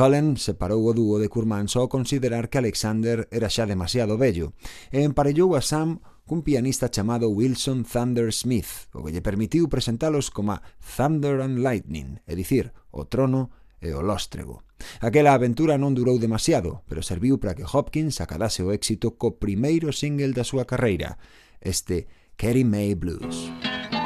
Cullen 0.00 0.40
separou 0.40 0.80
o 0.88 0.96
dúo 0.96 1.20
de 1.20 1.28
Curman 1.28 1.68
só 1.68 1.84
ao 1.84 1.92
considerar 1.92 2.48
que 2.48 2.56
Alexander 2.56 3.28
era 3.28 3.52
xa 3.52 3.68
demasiado 3.68 4.16
vello 4.16 4.56
e 4.88 5.04
emparellou 5.04 5.52
a 5.52 5.60
Sam 5.60 6.00
cun 6.24 6.40
pianista 6.40 6.88
chamado 6.88 7.28
Wilson 7.28 7.84
Thunder 7.84 8.32
Smith, 8.32 8.88
o 8.96 9.04
que 9.04 9.12
lle 9.12 9.20
permitiu 9.20 9.68
presentalos 9.68 10.32
como 10.32 10.56
Thunder 10.80 11.44
and 11.44 11.60
Lightning, 11.60 12.16
é 12.24 12.32
dicir, 12.32 12.72
o 12.88 13.12
trono 13.12 13.52
e 13.76 13.92
o 13.92 14.00
lóstrego. 14.00 14.64
Aquela 15.04 15.36
aventura 15.36 15.76
non 15.76 15.92
durou 15.92 16.16
demasiado, 16.16 16.80
pero 16.88 17.04
serviu 17.04 17.36
para 17.36 17.52
que 17.52 17.68
Hopkins 17.68 18.24
acadase 18.24 18.64
o 18.64 18.72
éxito 18.72 19.20
co 19.20 19.36
primeiro 19.36 19.92
single 19.92 20.32
da 20.32 20.48
súa 20.48 20.64
carreira, 20.64 21.20
este 21.60 22.08
Carrie 22.40 22.64
May 22.64 22.96
Blues. 22.96 23.52
Música 23.52 23.99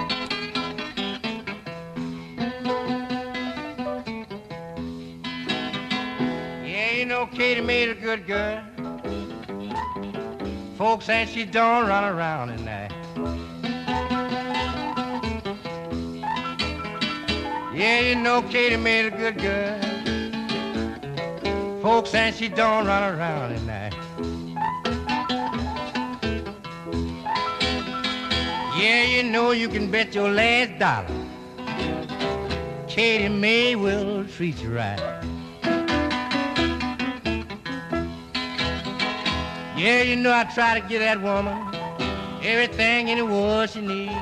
made 7.65 7.89
a 7.89 7.95
good 7.95 8.27
girl. 8.27 8.63
Folks 10.77 11.07
say 11.07 11.27
she 11.27 11.45
don't 11.47 11.89
run 11.89 12.05
around 12.05 12.51
at 12.51 12.61
night. 12.61 12.93
Yeah, 17.75 18.01
you 18.01 18.17
know 18.17 18.43
Katie 18.43 18.77
made 18.77 19.07
a 19.07 19.11
good 19.11 19.39
girl. 19.39 19.81
Folks 21.81 22.11
say 22.11 22.33
she 22.37 22.49
don't 22.49 22.87
run 22.87 23.15
around 23.15 23.53
at 23.53 23.63
night. 23.63 23.95
Yeah, 28.79 29.05
you 29.05 29.23
know 29.23 29.53
you 29.53 29.69
can 29.69 29.91
bet 29.91 30.15
your 30.15 30.31
last 30.31 30.79
dollar. 30.79 31.07
Katie 32.89 33.29
May 33.29 33.75
will 33.75 34.27
treat 34.27 34.61
you 34.61 34.77
right. 34.77 35.24
Yeah, 39.85 40.01
you 40.01 40.17
know 40.17 40.33
I 40.33 40.45
try 40.45 40.81
to 40.81 40.89
get 40.89 41.01
that 41.01 41.21
woman 41.21 41.59
everything 42.43 43.09
in 43.09 43.19
the 43.19 43.27
world 43.27 43.69
she 43.69 43.83
needs. 43.83 44.15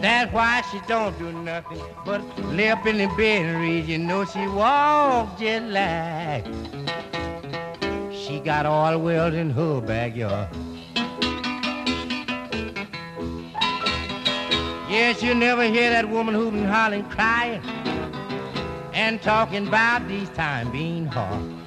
That's 0.00 0.32
why 0.32 0.62
she 0.72 0.80
don't 0.88 1.12
do 1.18 1.30
nothing 1.30 1.82
but 2.06 2.22
lay 2.46 2.70
up 2.70 2.86
in 2.86 2.96
the 2.96 3.06
bed 3.08 3.44
and 3.44 3.60
read. 3.60 3.84
You 3.84 3.98
know 3.98 4.24
she 4.24 4.46
walks 4.46 5.38
just 5.38 5.66
like 5.66 6.46
she 8.14 8.40
got 8.40 8.64
all 8.64 8.92
the 8.92 8.98
world 8.98 9.34
in 9.34 9.50
her 9.50 9.82
backyard. 9.82 10.48
Yes, 14.88 15.22
you 15.22 15.34
never 15.34 15.64
hear 15.64 15.90
that 15.90 16.08
woman 16.08 16.34
hooping, 16.34 16.64
hollering, 16.64 17.04
crying, 17.10 17.60
and 18.94 19.20
talking 19.20 19.68
about 19.68 20.08
these 20.08 20.30
times 20.30 20.70
being 20.70 21.04
hard. 21.04 21.61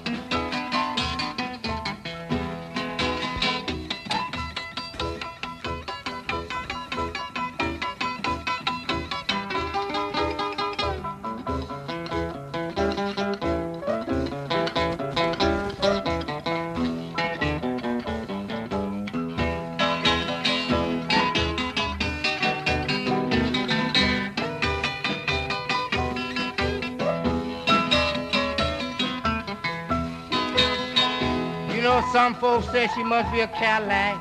Say 32.86 32.92
she 32.98 33.04
must 33.04 33.32
be 33.32 33.40
a 33.40 33.48
Cadillac, 33.48 34.16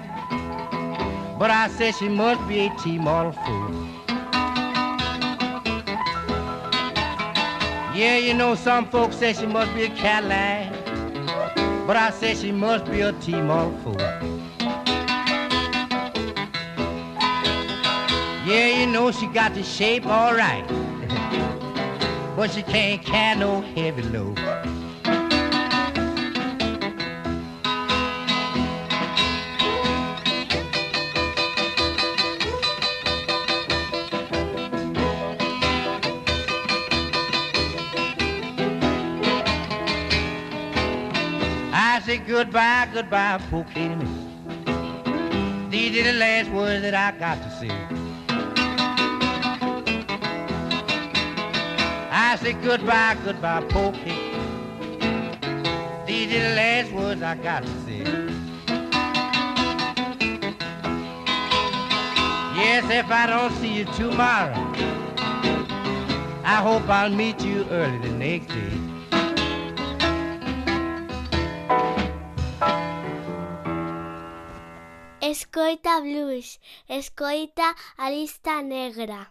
but 1.38 1.50
I 1.50 1.68
say 1.68 1.92
she 1.92 2.08
must 2.08 2.48
be 2.48 2.60
a 2.60 2.74
T-model 2.78 3.32
Ford. 3.32 3.74
Yeah, 7.94 8.16
you 8.16 8.32
know 8.32 8.54
some 8.54 8.88
folks 8.88 9.16
say 9.16 9.34
she 9.34 9.44
must 9.44 9.74
be 9.74 9.82
a 9.82 9.90
Cadillac, 9.90 10.72
but 11.86 11.98
I 11.98 12.08
say 12.08 12.34
she 12.34 12.52
must 12.52 12.86
be 12.86 13.02
a 13.02 13.12
T-model 13.12 13.76
Ford. 13.82 14.00
Yeah, 18.46 18.80
you 18.80 18.86
know 18.86 19.10
she 19.10 19.26
got 19.26 19.52
the 19.52 19.62
shape 19.62 20.06
all 20.06 20.32
right, 20.34 20.66
but 22.34 22.50
she 22.50 22.62
can't 22.62 23.02
carry 23.04 23.38
no 23.38 23.60
heavy 23.60 24.00
load. 24.04 24.53
Goodbye, 42.34 42.88
goodbye, 42.92 43.38
me. 43.94 44.06
These 45.70 46.00
are 46.00 46.12
the 46.12 46.18
last 46.18 46.50
words 46.50 46.82
that 46.82 46.92
I 46.92 47.16
got 47.16 47.36
to 47.44 47.50
say. 47.60 47.70
I 52.10 52.34
say 52.42 52.54
goodbye, 52.54 53.16
goodbye, 53.24 53.62
Katie. 53.92 54.34
These 56.06 56.34
are 56.34 56.48
the 56.48 56.54
last 56.56 56.90
words 56.90 57.22
I 57.22 57.36
got 57.36 57.62
to 57.62 57.68
say. 57.86 58.02
Yes, 62.58 62.84
if 62.90 63.08
I 63.12 63.26
don't 63.28 63.52
see 63.60 63.72
you 63.78 63.84
tomorrow, 63.84 64.54
I 66.44 66.56
hope 66.56 66.88
I'll 66.88 67.10
meet 67.10 67.44
you 67.44 67.64
early 67.70 67.98
the 67.98 68.10
next 68.10 68.48
day. 68.48 68.83
Escoita 75.54 76.00
blues, 76.00 76.58
escoita 76.88 77.76
a 77.96 78.10
lista 78.10 78.60
negra. 78.60 79.30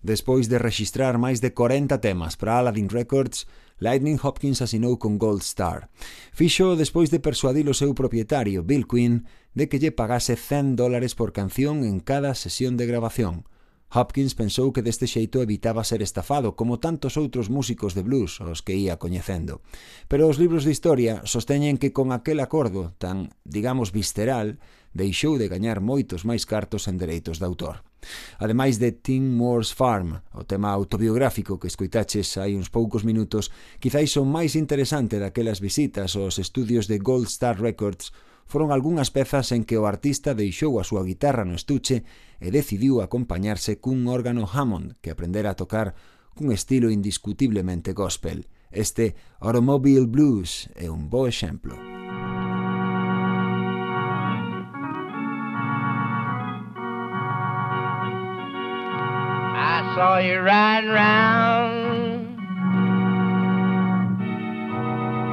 Despois 0.00 0.48
de 0.48 0.56
rexistrar 0.56 1.20
máis 1.20 1.44
de 1.44 1.52
40 1.52 2.00
temas 2.00 2.40
para 2.40 2.56
Aladdin 2.56 2.88
Records, 2.88 3.44
Lightning 3.76 4.16
Hopkins 4.16 4.64
asinou 4.64 4.96
con 4.96 5.20
Gold 5.20 5.44
Star. 5.44 5.92
Fixo 6.32 6.72
despois 6.72 7.12
de 7.12 7.20
persuadir 7.20 7.68
o 7.68 7.76
seu 7.76 7.92
propietario, 7.92 8.64
Bill 8.64 8.88
Quinn, 8.88 9.28
de 9.52 9.68
que 9.68 9.76
lle 9.76 9.92
pagase 9.92 10.40
100 10.40 10.80
dólares 10.80 11.12
por 11.12 11.36
canción 11.36 11.84
en 11.84 12.00
cada 12.00 12.32
sesión 12.32 12.80
de 12.80 12.88
grabación. 12.88 13.44
Hopkins 13.92 14.32
pensou 14.32 14.72
que 14.72 14.80
deste 14.80 15.04
xeito 15.04 15.44
evitaba 15.44 15.84
ser 15.84 16.00
estafado, 16.00 16.56
como 16.56 16.80
tantos 16.80 17.20
outros 17.20 17.52
músicos 17.52 17.92
de 17.92 18.04
blues 18.04 18.40
os 18.40 18.64
que 18.64 18.72
ía 18.72 18.96
coñecendo. 18.96 19.60
Pero 20.08 20.32
os 20.32 20.40
libros 20.40 20.64
de 20.64 20.72
historia 20.72 21.24
sosteñen 21.28 21.76
que 21.76 21.92
con 21.92 22.12
aquel 22.12 22.40
acordo 22.40 22.96
tan, 22.96 23.36
digamos, 23.44 23.92
visceral, 23.92 24.60
deixou 24.92 25.38
de 25.38 25.48
gañar 25.48 25.80
moitos 25.80 26.24
máis 26.24 26.46
cartos 26.46 26.88
en 26.88 26.96
dereitos 26.96 27.38
de 27.38 27.46
autor. 27.46 27.84
Ademais 28.38 28.78
de 28.78 28.92
Tim 28.92 29.34
Moore's 29.34 29.74
Farm, 29.74 30.22
o 30.32 30.44
tema 30.44 30.70
autobiográfico 30.70 31.58
que 31.58 31.66
escoitaches 31.66 32.38
hai 32.38 32.54
uns 32.54 32.70
poucos 32.70 33.02
minutos, 33.02 33.50
quizáis 33.82 34.14
o 34.16 34.24
máis 34.24 34.54
interesante 34.54 35.18
daquelas 35.18 35.58
visitas 35.60 36.14
aos 36.14 36.38
estudios 36.38 36.86
de 36.86 36.98
Gold 37.02 37.26
Star 37.26 37.58
Records 37.58 38.14
foron 38.48 38.72
algunhas 38.72 39.12
pezas 39.12 39.52
en 39.52 39.62
que 39.68 39.76
o 39.76 39.84
artista 39.84 40.32
deixou 40.32 40.80
a 40.80 40.86
súa 40.88 41.04
guitarra 41.04 41.44
no 41.44 41.52
estuche 41.52 42.08
e 42.40 42.48
decidiu 42.48 43.04
acompañarse 43.04 43.76
cun 43.76 44.08
órgano 44.08 44.48
Hammond 44.48 44.96
que 45.04 45.12
aprendera 45.12 45.52
a 45.52 45.58
tocar 45.58 45.92
cun 46.32 46.48
estilo 46.54 46.88
indiscutiblemente 46.88 47.92
gospel. 47.92 48.48
Este 48.72 49.16
Automobile 49.44 50.08
Blues 50.08 50.72
é 50.72 50.88
un 50.88 51.12
bo 51.12 51.28
exemplo. 51.28 51.76
Saw 59.98 60.18
you 60.18 60.38
riding 60.38 60.90
round 60.90 62.38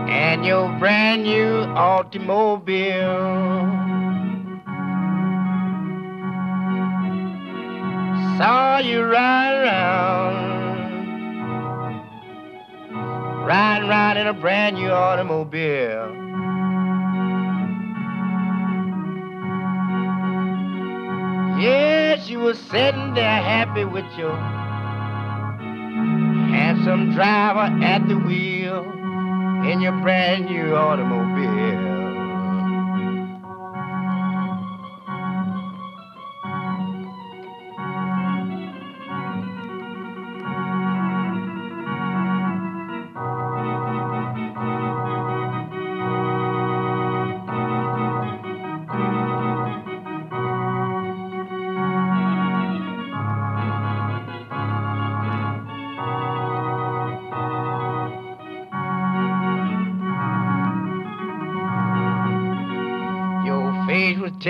and 0.10 0.44
your 0.44 0.68
brand 0.80 1.22
new 1.22 1.58
automobile. 1.78 3.06
Saw 8.40 8.80
you 8.80 9.04
ride 9.04 9.54
around, 9.54 10.80
riding 13.46 13.88
around 13.88 14.18
in 14.18 14.26
a 14.26 14.34
brand 14.34 14.78
new 14.78 14.90
automobile. 14.90 16.12
Yes, 21.62 22.28
you 22.28 22.40
were 22.40 22.56
sitting 22.56 23.14
there 23.14 23.42
happy 23.44 23.86
with 23.86 24.06
your 24.18 24.55
handsome 26.86 27.16
driver 27.16 27.84
at 27.84 28.08
the 28.08 28.16
wheel 28.16 28.84
in 29.68 29.82
your 29.82 30.00
brand 30.02 30.46
new 30.46 30.76
automobile. 30.76 31.95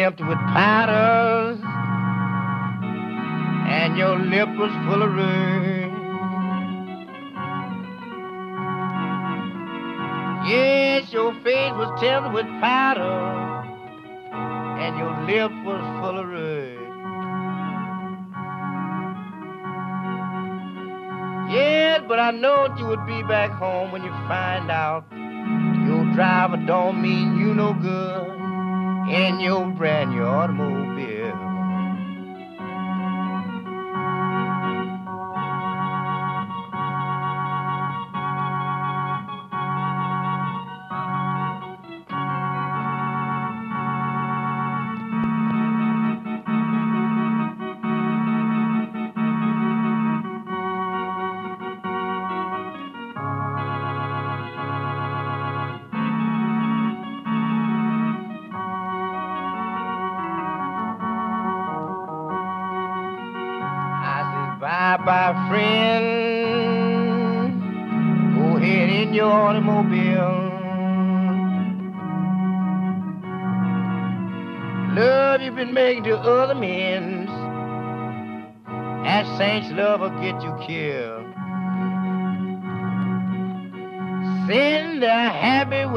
Tempted 0.06 0.28
with 0.28 0.38
powders, 0.38 1.58
and 3.68 3.98
your 3.98 4.20
lip 4.20 4.50
was 4.50 4.70
full 4.86 5.02
of 5.02 5.12
red. 5.15 5.89
Yes, 10.48 11.12
your 11.12 11.34
face 11.41 11.74
was 11.74 11.89
tempted 12.00 12.34
with 12.34 12.46
powder, 12.62 13.02
and 14.80 14.96
your 14.96 15.10
lip 15.26 15.52
was 15.65 15.82
full 16.00 16.20
of 16.20 16.28
red. 16.28 16.78
Yes, 21.52 22.04
but 22.08 22.20
I 22.20 22.30
know 22.30 22.76
you 22.78 22.86
would 22.86 23.08
be 23.08 23.24
back 23.24 23.50
home 23.54 23.91
when 23.91 24.04
you 24.04 24.12
find 24.28 24.70
out 24.70 25.06
your 25.88 26.06
driver 26.13 26.58
don't 26.58 27.02
mean 27.02 27.39
you 27.39 27.56
no 27.56 27.74
good 27.74 28.25
in 29.10 29.39
your 29.39 29.68
brand 29.68 30.12
new 30.12 30.24
automobile. 30.24 30.85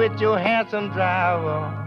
With 0.08 0.20
your 0.20 0.38
handsome 0.38 0.90
driver. 0.92 1.84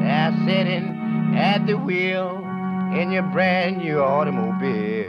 They're 0.00 0.32
sitting 0.46 1.34
at 1.36 1.66
the 1.66 1.74
wheel 1.74 2.38
in 2.94 3.10
your 3.10 3.24
brand 3.24 3.78
new 3.78 3.98
automobile. 3.98 5.03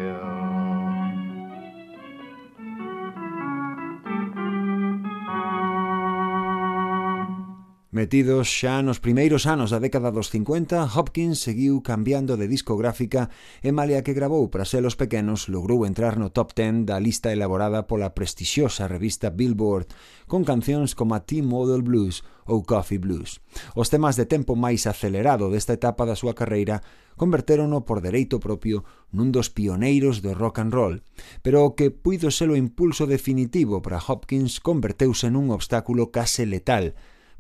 Metidos 7.96 8.52
xa 8.52 8.84
nos 8.84 9.00
primeiros 9.00 9.48
anos 9.48 9.72
da 9.72 9.80
década 9.80 10.12
dos 10.12 10.28
50, 10.28 10.84
Hopkins 10.84 11.40
seguiu 11.40 11.80
cambiando 11.80 12.36
de 12.36 12.52
discográfica 12.52 13.32
e 13.64 13.72
malia 13.72 14.04
que 14.04 14.12
gravou 14.12 14.52
para 14.52 14.68
selos 14.68 15.00
pequenos 15.00 15.48
logrou 15.48 15.88
entrar 15.88 16.20
no 16.20 16.28
top 16.28 16.52
10 16.52 16.84
da 16.84 17.00
lista 17.00 17.32
elaborada 17.32 17.88
pola 17.88 18.12
prestixiosa 18.12 18.92
revista 18.92 19.32
Billboard 19.32 19.88
con 20.28 20.44
cancións 20.44 20.92
como 20.92 21.16
a 21.16 21.24
T-Model 21.24 21.88
Blues 21.88 22.20
ou 22.44 22.68
Coffee 22.68 23.00
Blues. 23.00 23.40
Os 23.80 23.88
temas 23.88 24.20
de 24.20 24.28
tempo 24.28 24.60
máis 24.60 24.92
acelerado 24.92 25.48
desta 25.48 25.72
etapa 25.72 26.04
da 26.04 26.20
súa 26.20 26.36
carreira 26.36 26.84
convertérono 27.16 27.88
por 27.88 28.04
dereito 28.04 28.44
propio 28.44 28.84
nun 29.16 29.32
dos 29.32 29.48
pioneiros 29.48 30.20
do 30.20 30.36
rock 30.36 30.60
and 30.60 30.76
roll, 30.76 31.00
pero 31.40 31.64
o 31.64 31.80
que 31.80 31.96
puido 31.96 32.28
ser 32.28 32.52
o 32.52 32.60
impulso 32.60 33.08
definitivo 33.08 33.80
para 33.80 34.04
Hopkins 34.04 34.60
converteuse 34.60 35.32
nun 35.32 35.48
obstáculo 35.48 36.12
case 36.12 36.44
letal 36.44 36.92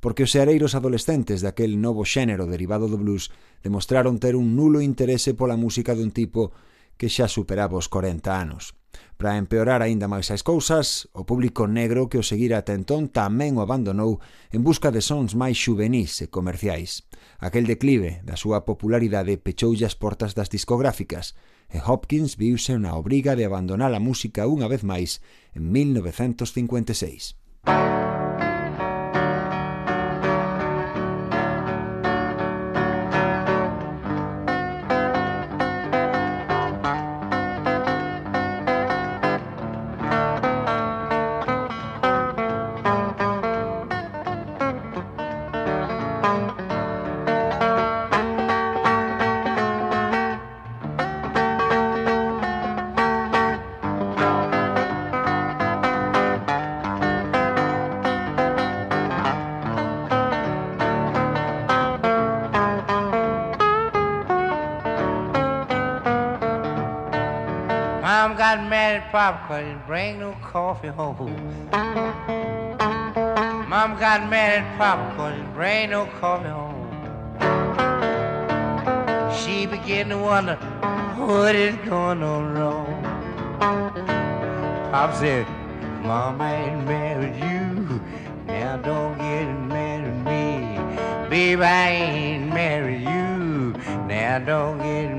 porque 0.05 0.29
os 0.29 0.37
seareiros 0.37 0.77
adolescentes 0.77 1.41
daquel 1.41 1.81
novo 1.81 2.05
xénero 2.05 2.45
derivado 2.45 2.85
do 2.85 3.01
blues 3.01 3.33
demostraron 3.65 4.21
ter 4.21 4.37
un 4.37 4.53
nulo 4.53 4.85
interese 4.85 5.33
pola 5.33 5.57
música 5.57 5.97
dun 5.97 6.13
tipo 6.13 6.53
que 6.93 7.09
xa 7.09 7.25
superaba 7.25 7.81
os 7.81 7.89
40 7.89 8.29
anos. 8.29 8.77
Para 9.17 9.41
empeorar 9.41 9.81
aínda 9.81 10.05
máis 10.05 10.29
as 10.29 10.45
cousas, 10.45 11.09
o 11.09 11.25
público 11.25 11.65
negro 11.65 12.05
que 12.05 12.21
o 12.21 12.27
seguira 12.29 12.61
até 12.61 12.77
entón 12.77 13.09
tamén 13.09 13.57
o 13.57 13.65
abandonou 13.65 14.21
en 14.53 14.61
busca 14.61 14.93
de 14.93 15.01
sons 15.01 15.33
máis 15.33 15.57
xuvenís 15.57 16.21
e 16.21 16.29
comerciais. 16.29 17.09
Aquel 17.41 17.65
declive 17.65 18.21
da 18.29 18.37
súa 18.37 18.61
popularidade 18.61 19.41
pechoulle 19.41 19.89
as 19.89 19.97
portas 19.97 20.37
das 20.37 20.53
discográficas 20.53 21.33
e 21.73 21.81
Hopkins 21.81 22.37
viuse 22.37 22.77
na 22.77 22.93
obriga 22.93 23.33
de 23.33 23.49
abandonar 23.49 23.89
a 23.89 23.97
música 23.97 24.45
unha 24.45 24.69
vez 24.69 24.85
máis 24.85 25.17
en 25.57 25.73
1956. 25.73 27.41
Mad 69.25 69.33
at 69.33 69.47
cause 69.47 69.65
he 69.65 69.73
bring 69.87 70.19
no 70.19 70.33
coffee 70.41 70.87
home. 70.87 71.17
Mom 73.69 73.97
got 73.97 74.29
mad 74.29 74.63
at 74.79 75.17
cause 75.17 75.35
he 75.35 75.41
bring 75.53 75.89
no 75.89 76.05
coffee 76.19 76.49
home. 76.49 76.83
She 79.35 79.65
began 79.65 80.09
to 80.09 80.17
wonder 80.17 80.55
what 81.17 81.55
is 81.55 81.75
going 81.87 82.21
on 82.21 82.53
wrong. 82.53 83.03
Pop 84.91 85.15
said, 85.15 85.47
Mama 86.03 86.45
ain't 86.45 86.85
married 86.85 87.35
you. 87.35 88.01
Now 88.45 88.77
don't 88.77 89.17
get 89.17 89.45
mad 89.67 90.03
at 90.05 90.17
me. 90.29 91.29
Baby, 91.29 91.63
I 91.63 91.89
ain't 91.89 92.49
married 92.53 93.01
you. 93.01 93.73
Now 94.07 94.39
don't 94.39 94.77
get 94.77 95.14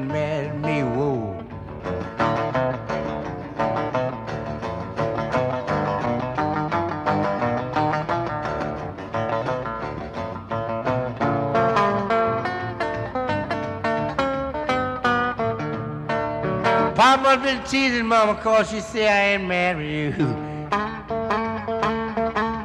Papa 17.37 17.49
been 17.49 17.65
teasing 17.65 18.07
Mama 18.07 18.35
cause 18.37 18.71
she 18.71 18.81
say 18.81 19.07
I 19.07 19.35
ain't 19.35 19.45
married 19.45 20.17
you. 20.17 20.25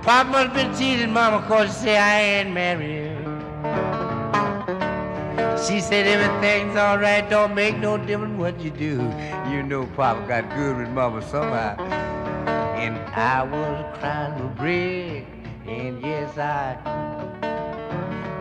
Papa 0.02 0.50
been 0.54 0.74
teasing 0.74 1.12
Mama 1.12 1.46
cause 1.46 1.68
she 1.68 1.74
say 1.74 1.98
I 1.98 2.22
ain't 2.22 2.54
married 2.54 3.12
you. 3.12 3.18
She 5.62 5.82
said 5.82 6.08
everything's 6.08 6.78
alright, 6.78 7.30
don't 7.30 7.54
make 7.54 7.80
no 7.80 7.98
difference 7.98 8.40
what 8.40 8.62
you 8.62 8.72
do. 8.72 9.14
You 9.52 9.62
know 9.62 9.88
Papa 9.88 10.26
got 10.26 10.50
good 10.56 10.78
with 10.78 10.88
Mama 10.88 11.22
somehow. 11.22 11.76
And 12.78 12.98
I 13.14 13.44
was 13.44 14.00
crying 14.00 14.38
for 14.38 14.48
bread, 14.56 15.26
and 15.68 16.02
yes 16.02 16.38
I 16.38 16.78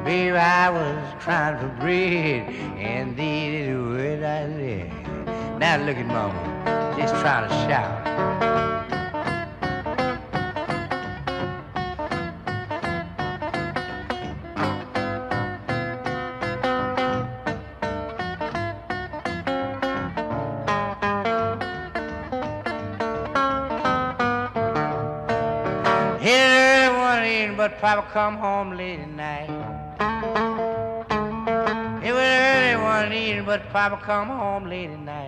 Baby, 0.04 0.36
I 0.36 0.70
was 0.70 1.24
trying 1.24 1.58
for 1.58 1.74
bread, 1.80 2.48
and 2.78 3.18
are 3.18 3.66
the 3.66 3.74
words 3.82 4.22
I 4.22 4.46
said. 4.46 5.09
Now 5.60 5.76
look 5.76 5.98
at 5.98 6.06
Mama, 6.06 6.96
just 6.98 7.14
trying 7.16 7.46
to 7.46 7.54
shout. 7.68 8.00
Here 26.22 26.88
early 26.88 26.96
one 26.96 27.24
evening, 27.26 27.56
but 27.58 27.78
Papa 27.82 28.08
come 28.10 28.38
home 28.38 28.70
late 28.78 29.00
at 29.00 29.10
night. 29.10 29.50
It 32.02 32.12
was 32.14 32.22
early 32.22 32.82
one 32.82 33.12
evening, 33.12 33.44
but 33.44 33.68
Papa 33.68 33.98
come 34.02 34.28
home 34.28 34.64
late 34.64 34.88
at 34.88 34.98
night. 35.00 35.19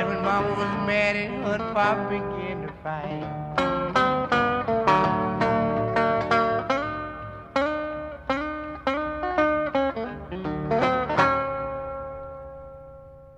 mad 0.00 0.08
when 0.08 0.24
mama 0.24 0.48
was 0.50 0.86
mad 0.86 1.16
and 1.16 1.44
her 1.44 1.54
and 1.54 1.74
pop 1.74 2.08
began 2.08 2.62
to 2.62 2.72
fight. 2.82 3.50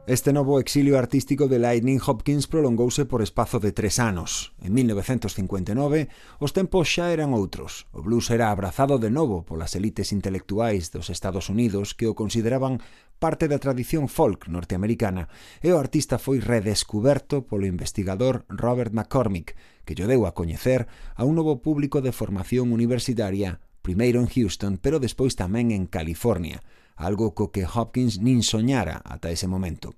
Este 0.05 0.33
novo 0.33 0.61
exilio 0.61 0.98
artístico 0.98 1.48
de 1.48 1.59
Lightning 1.59 1.98
Hopkins 2.05 2.46
prolongouse 2.46 3.07
por 3.07 3.22
espazo 3.22 3.61
de 3.61 3.72
tres 3.72 3.98
anos. 3.98 4.53
En 4.61 4.75
1959, 4.75 6.09
os 6.38 6.53
tempos 6.53 6.92
xa 6.92 7.14
eran 7.14 7.33
outros. 7.33 7.88
O 7.96 8.03
blues 8.03 8.29
era 8.29 8.51
abrazado 8.51 8.98
de 8.98 9.09
novo 9.09 9.46
polas 9.48 9.72
elites 9.72 10.12
intelectuais 10.12 10.92
dos 10.92 11.09
Estados 11.09 11.48
Unidos 11.48 11.94
que 11.94 12.11
o 12.11 12.18
consideraban 12.18 12.85
parte 13.22 13.46
da 13.46 13.62
tradición 13.62 14.11
folk 14.11 14.50
norteamericana 14.50 15.30
e 15.62 15.70
o 15.70 15.78
artista 15.78 16.18
foi 16.18 16.42
redescuberto 16.42 17.46
polo 17.46 17.70
investigador 17.70 18.42
Robert 18.50 18.90
McCormick, 18.90 19.54
que 19.87 19.94
lle 19.94 20.11
deu 20.11 20.26
a 20.26 20.35
coñecer 20.35 20.90
a 21.14 21.22
un 21.22 21.38
novo 21.38 21.62
público 21.62 22.02
de 22.02 22.11
formación 22.11 22.74
universitaria, 22.74 23.62
primeiro 23.78 24.18
en 24.18 24.26
Houston, 24.26 24.74
pero 24.74 24.98
despois 24.98 25.38
tamén 25.38 25.70
en 25.70 25.87
California, 25.87 26.66
algo 26.96 27.35
co 27.35 27.50
que 27.50 27.66
Hopkins 27.66 28.20
nin 28.20 28.42
soñara 28.42 29.02
ata 29.05 29.33
ese 29.33 29.48
momento. 29.48 29.94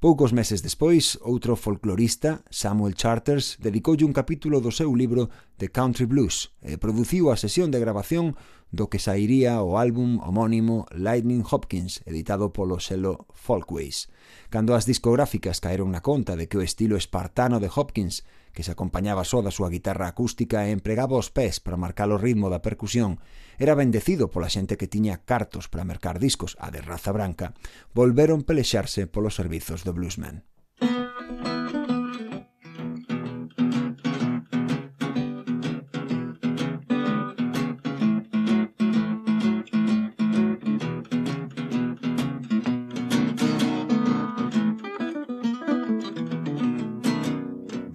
Poucos 0.00 0.32
meses 0.36 0.60
despois, 0.60 1.16
outro 1.24 1.56
folclorista, 1.56 2.44
Samuel 2.50 2.94
Charters, 2.94 3.56
dedicoulle 3.58 4.04
un 4.04 4.12
capítulo 4.12 4.60
do 4.60 4.70
seu 4.70 4.92
libro 4.92 5.32
The 5.56 5.72
Country 5.72 6.04
Blues 6.04 6.52
e 6.60 6.76
produciu 6.76 7.32
a 7.32 7.40
sesión 7.40 7.72
de 7.72 7.80
grabación 7.80 8.36
do 8.74 8.90
que 8.90 8.98
sairía 8.98 9.62
o 9.62 9.78
álbum 9.78 10.18
homónimo 10.20 10.86
Lightning 10.90 11.46
Hopkins, 11.46 12.02
editado 12.04 12.52
polo 12.52 12.82
selo 12.82 13.26
Folkways. 13.32 14.10
Cando 14.50 14.74
as 14.74 14.84
discográficas 14.84 15.62
caeron 15.62 15.94
na 15.94 16.02
conta 16.02 16.34
de 16.34 16.50
que 16.50 16.58
o 16.58 16.66
estilo 16.66 16.98
espartano 16.98 17.62
de 17.62 17.70
Hopkins 17.70 18.26
que 18.56 18.64
se 18.64 18.72
acompañaba 18.72 19.28
só 19.28 19.44
da 19.44 19.52
súa 19.52 19.68
guitarra 19.68 20.08
acústica 20.08 20.64
e 20.64 20.72
empregaba 20.72 21.20
os 21.20 21.28
pés 21.28 21.60
para 21.60 21.76
marcar 21.76 22.08
o 22.08 22.16
ritmo 22.16 22.48
da 22.48 22.64
percusión, 22.64 23.20
era 23.60 23.76
bendecido 23.76 24.32
pola 24.32 24.48
xente 24.48 24.80
que 24.80 24.88
tiña 24.88 25.20
cartos 25.28 25.68
para 25.68 25.84
mercar 25.84 26.16
discos, 26.16 26.56
a 26.56 26.72
de 26.72 26.80
raza 26.80 27.12
branca, 27.12 27.52
volveron 27.92 28.48
pelexarse 28.48 29.04
polos 29.04 29.36
servizos 29.36 29.84
do 29.84 29.92
bluesman. 29.92 30.40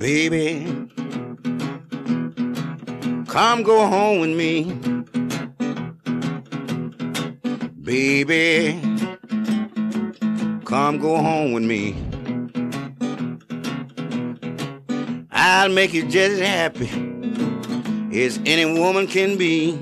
Baby, 0.02 0.66
come 3.28 3.62
go 3.62 3.86
home 3.86 4.22
with 4.22 4.36
me. 4.36 4.64
Baby, 7.84 8.82
come 10.66 10.98
go 10.98 11.18
home 11.18 11.54
with 11.54 11.62
me. 11.62 11.96
I'll 15.30 15.70
make 15.70 15.94
you 15.94 16.08
just 16.08 16.42
as 16.42 16.48
happy 16.48 16.90
as 18.12 18.40
any 18.44 18.66
woman 18.66 19.06
can 19.06 19.38
be. 19.38 19.78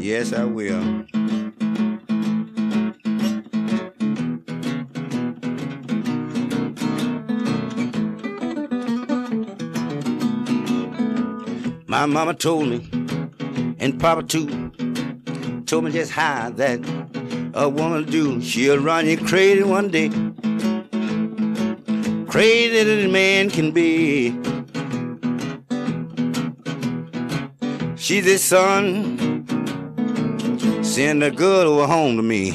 Yes, 0.00 0.32
I 0.32 0.44
will. 0.44 1.15
My 12.06 12.12
mama 12.12 12.34
told 12.34 12.68
me, 12.68 12.88
and 13.80 13.98
Papa 13.98 14.22
too, 14.22 14.46
told 15.66 15.82
me 15.82 15.90
just 15.90 16.12
how 16.12 16.50
that 16.50 16.78
a 17.52 17.68
woman 17.68 18.04
do. 18.04 18.40
She'll 18.40 18.78
run 18.78 19.06
you 19.06 19.16
crazy 19.16 19.64
one 19.64 19.88
day, 19.88 20.10
crazy 22.28 22.84
that 22.84 23.04
a 23.04 23.08
man 23.08 23.50
can 23.50 23.72
be. 23.72 24.30
She 27.96 28.22
said, 28.22 28.38
son, 28.38 29.44
send 30.84 31.24
a 31.24 31.32
girl 31.32 31.72
over 31.72 31.88
home 31.88 32.16
to 32.18 32.22
me. 32.22 32.52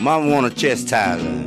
Mama 0.00 0.30
wanna 0.30 0.50
chastise 0.50 1.20
her. 1.20 1.37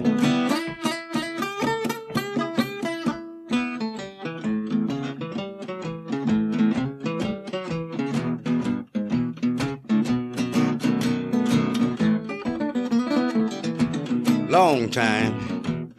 Time. 14.92 15.94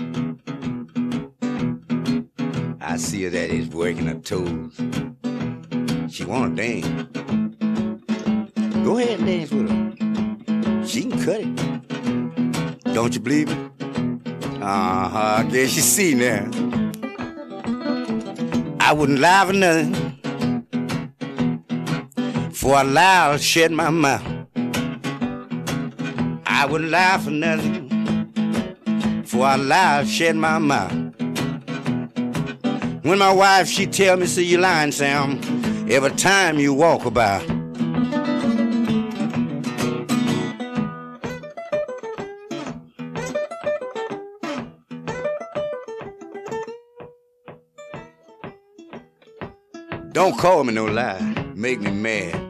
I 2.81 2.99
see 2.99 3.25
her 3.25 3.31
that 3.31 3.49
is 3.49 3.69
working 3.69 4.07
her 4.07 4.15
toes. 4.15 4.77
She 6.13 6.25
wanna 6.27 6.55
dance. 6.55 6.87
Go 8.85 8.99
ahead 8.99 9.21
and 9.21 9.27
dance 9.27 9.51
with 9.51 9.71
her. 9.71 10.87
She 10.87 11.05
can 11.05 11.25
cut 11.25 11.41
it. 11.41 12.93
Don't 12.95 13.15
you 13.15 13.21
believe 13.21 13.51
it? 13.51 13.59
Uh-huh. 14.61 15.37
I 15.39 15.45
guess 15.45 15.75
you 15.75 15.83
see 15.83 16.15
now. 16.15 16.51
I 18.79 18.93
wouldn't 18.93 19.21
lie 19.21 19.47
for 19.47 19.55
nothing. 19.55 19.95
For 22.53 22.75
I 22.75 22.83
lie, 22.83 23.31
I'll 23.31 23.39
shed 23.39 23.73
my 23.73 23.89
mouth. 23.89 24.23
I 26.45 26.67
wouldn't 26.67 26.91
lie 26.91 27.19
for 27.19 27.31
nothing. 27.31 27.92
I 29.43 29.57
lie, 29.57 30.05
shed 30.05 30.37
my 30.37 30.59
mouth. 30.59 30.93
When 33.03 33.19
my 33.19 33.33
wife, 33.33 33.69
she 33.69 33.87
tell 33.87 34.17
me, 34.17 34.27
see 34.27 34.45
you 34.45 34.59
lying, 34.59 34.93
Sam, 34.93 35.41
every 35.91 36.11
time 36.13 36.59
you 36.59 36.73
walk 36.75 37.05
about. 37.05 37.47
Don't 50.13 50.39
call 50.39 50.63
me 50.65 50.75
no 50.75 50.85
lie, 50.85 51.21
make 51.55 51.81
me 51.81 51.91
mad. 51.91 52.42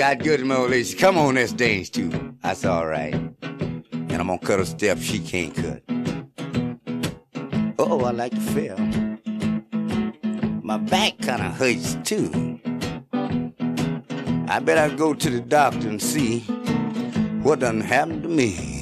Got 0.00 0.20
good, 0.20 0.40
in 0.40 0.46
my 0.46 0.56
old 0.56 0.70
lady. 0.70 0.94
Come 0.94 1.18
on, 1.18 1.34
let's 1.34 1.52
dance 1.52 1.90
too. 1.90 2.08
That's 2.42 2.64
all 2.64 2.86
right. 2.86 3.12
And 3.12 4.12
I'm 4.12 4.28
gonna 4.28 4.38
cut 4.38 4.58
a 4.58 4.64
step 4.64 4.96
she 4.96 5.18
can't 5.18 5.54
cut. 5.54 5.82
Oh, 7.78 8.00
I 8.06 8.10
like 8.10 8.32
to 8.32 8.40
feel. 8.40 8.78
My 10.62 10.78
back 10.78 11.18
kinda 11.18 11.50
hurts 11.50 11.98
too. 12.02 12.58
I 14.48 14.58
bet 14.60 14.78
I'd 14.78 14.96
go 14.96 15.12
to 15.12 15.28
the 15.28 15.42
doctor 15.42 15.90
and 15.90 16.00
see 16.00 16.40
what 17.42 17.60
done 17.60 17.82
happened 17.82 18.22
to 18.22 18.30
me. 18.30 18.79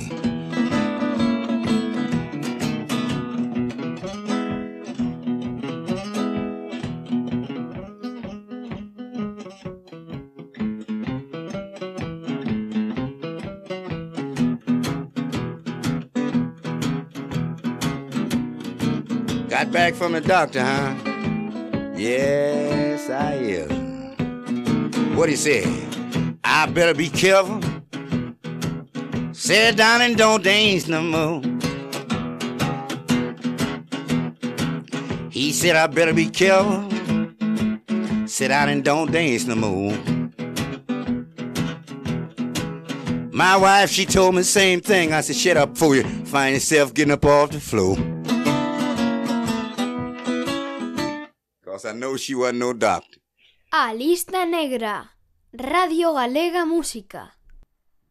Back 19.89 19.99
from 19.99 20.13
the 20.13 20.21
doctor, 20.21 20.63
huh? 20.63 20.95
Yes, 21.97 23.09
I 23.09 23.33
am. 23.35 25.17
What 25.17 25.31
he 25.31 25.37
say? 25.37 25.65
I 26.45 26.67
better 26.67 26.95
be 26.95 27.09
careful. 27.09 27.61
Sit 29.33 29.77
down 29.77 30.03
and 30.03 30.15
don't 30.17 30.45
dance 30.45 30.89
no 30.89 31.01
more. 31.01 31.41
He 35.31 35.53
said 35.53 35.75
I 35.77 35.87
better 35.87 36.13
be 36.13 36.29
careful. 36.29 36.91
Sit 38.27 38.49
down 38.49 38.69
and 38.69 38.85
don't 38.85 39.11
dance 39.11 39.47
no 39.47 39.55
more. 39.55 39.97
My 43.33 43.57
wife, 43.57 43.91
she 43.91 44.05
told 44.05 44.35
me 44.35 44.43
the 44.43 44.45
same 44.45 44.81
thing. 44.81 45.15
I 45.15 45.23
said, 45.23 45.37
shut 45.37 45.57
up 45.57 45.79
for 45.79 45.95
you 45.95 46.03
find 46.27 46.53
yourself 46.53 46.93
getting 46.93 47.13
up 47.13 47.25
off 47.25 47.53
the 47.53 47.61
floor. 47.61 48.18
'Cause 51.79 51.89
I 51.89 51.97
know 51.97 52.17
she 52.19 52.35
wasn't 52.35 52.59
no 52.59 52.75
doctor. 52.75 53.23
A 53.71 53.95
lista 53.95 54.45
negra. 54.47 55.13
Radio 55.53 56.13
Galega 56.13 56.67
Música. 56.67 57.39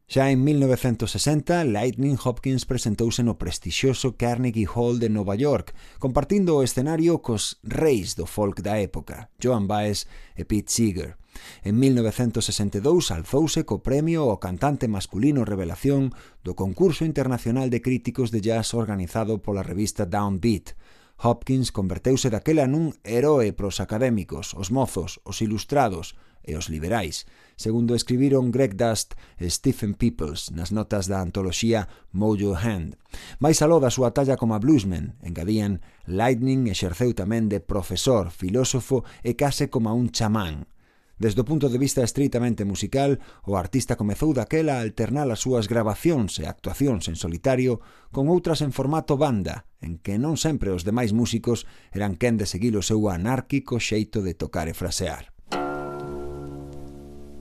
Xa 0.08 0.32
en 0.32 0.46
1960, 0.46 1.66
Lightning 1.66 2.18
Hopkins 2.24 2.66
presentouse 2.66 3.24
no 3.24 3.38
prestixioso 3.38 4.16
Carnegie 4.16 4.70
Hall 4.74 5.00
de 5.00 5.10
Nova 5.10 5.36
York, 5.36 5.76
compartindo 6.00 6.56
o 6.56 6.64
escenario 6.64 7.20
cos 7.22 7.60
reis 7.62 8.16
do 8.16 8.26
folk 8.26 8.62
da 8.62 8.80
época, 8.80 9.32
Joan 9.36 9.68
Baez 9.68 10.08
e 10.40 10.48
Pete 10.48 10.72
Seeger. 10.72 11.18
En 11.62 11.76
1962 11.76 13.12
alzouse 13.12 13.68
co 13.68 13.84
premio 13.84 14.32
ao 14.32 14.40
cantante 14.40 14.88
masculino 14.88 15.44
revelación 15.44 16.16
do 16.40 16.56
concurso 16.56 17.04
internacional 17.04 17.68
de 17.68 17.84
críticos 17.84 18.32
de 18.32 18.40
jazz 18.40 18.72
organizado 18.72 19.44
pola 19.44 19.60
revista 19.60 20.08
Downbeat. 20.08 20.80
Hopkins 21.18 21.74
converteuse 21.74 22.30
daquela 22.30 22.70
nun 22.70 22.94
heroe 23.02 23.50
pros 23.50 23.82
académicos, 23.82 24.54
os 24.54 24.70
mozos, 24.70 25.18
os 25.26 25.42
ilustrados 25.42 26.14
e 26.46 26.54
os 26.56 26.70
liberais, 26.70 27.26
segundo 27.58 27.98
escribiron 27.98 28.54
Greg 28.54 28.78
Dust 28.78 29.18
e 29.42 29.50
Stephen 29.50 29.98
Peoples 29.98 30.54
nas 30.54 30.70
notas 30.70 31.10
da 31.10 31.20
antoloxía 31.20 31.90
Mojo 32.14 32.54
Hand. 32.54 32.96
Mais 33.42 33.66
aló 33.66 33.82
da 33.82 33.90
súa 33.90 34.14
talla 34.14 34.38
como 34.38 34.54
bluesman, 34.62 35.18
engadían, 35.26 35.82
Lightning 36.06 36.70
exerceu 36.70 37.18
tamén 37.18 37.50
de 37.50 37.60
profesor, 37.60 38.30
filósofo 38.30 39.02
e 39.26 39.34
case 39.34 39.74
como 39.74 39.92
un 39.98 40.14
chamán, 40.14 40.70
Desde 41.18 41.42
o 41.42 41.46
punto 41.46 41.66
de 41.66 41.82
vista 41.82 42.06
estritamente 42.06 42.62
musical, 42.62 43.18
o 43.42 43.58
artista 43.58 43.98
comezou 43.98 44.38
daquela 44.38 44.78
a 44.78 44.86
alternar 44.86 45.26
as 45.34 45.42
súas 45.42 45.66
grabacións 45.66 46.38
e 46.38 46.46
actuacións 46.46 47.10
en 47.10 47.18
solitario 47.18 47.82
con 48.14 48.30
outras 48.30 48.62
en 48.62 48.70
formato 48.70 49.18
banda, 49.18 49.66
en 49.82 49.98
que 49.98 50.22
non 50.22 50.38
sempre 50.38 50.70
os 50.70 50.86
demais 50.86 51.18
músicos 51.18 51.66
eran 51.90 52.14
quen 52.22 52.38
de 52.38 52.46
seguir 52.46 52.78
o 52.78 52.86
seu 52.86 53.10
anárquico 53.10 53.82
xeito 53.82 54.22
de 54.22 54.38
tocar 54.38 54.70
e 54.70 54.78
frasear. 54.78 55.34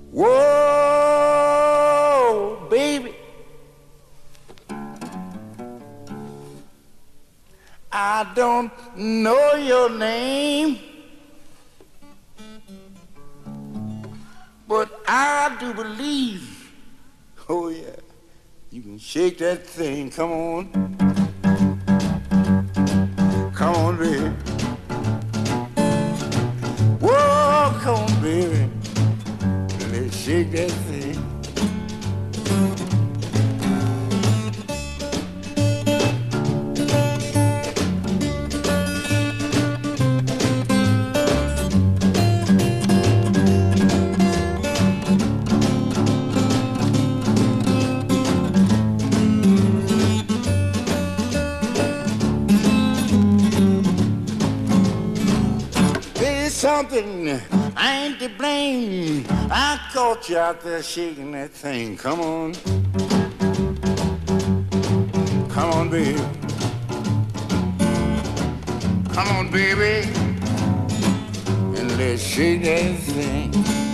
Whoa, 0.09 0.25
baby 2.73 3.13
I 7.93 8.25
don't 8.33 8.73
know 8.97 9.53
your 9.61 9.93
name 9.93 10.96
but 14.69 15.03
I 15.07 15.57
do 15.61 15.73
believe, 15.73 16.73
oh 17.49 17.69
yeah, 17.69 17.97
you 18.71 18.83
can 18.83 18.99
shake 18.99 19.39
that 19.39 19.67
thing. 19.67 20.11
Come 20.11 20.33
on. 20.33 20.73
Come 23.55 23.75
on, 23.75 23.97
baby. 23.97 24.29
Whoa, 27.01 27.79
come 27.81 27.95
on, 27.95 28.23
baby. 28.23 28.69
Let's 29.93 30.17
shake 30.17 30.51
that 30.53 30.71
thing. 30.71 31.26
Something 56.77 57.41
I 57.75 58.05
ain't 58.05 58.19
to 58.19 58.29
blame. 58.29 59.25
I 59.51 59.81
caught 59.95 60.29
you 60.29 60.37
out 60.37 60.61
there 60.61 60.83
shaking 60.83 61.33
that 61.33 61.51
thing. 61.51 61.97
Come 61.97 62.21
on. 62.21 62.53
Come 65.49 65.71
on, 65.73 65.89
baby. 65.89 66.21
Come 69.15 69.29
on, 69.37 69.51
baby. 69.51 70.07
And 71.79 71.97
let's 71.97 72.23
shake 72.23 72.63
that 72.65 72.99
thing. 72.99 73.86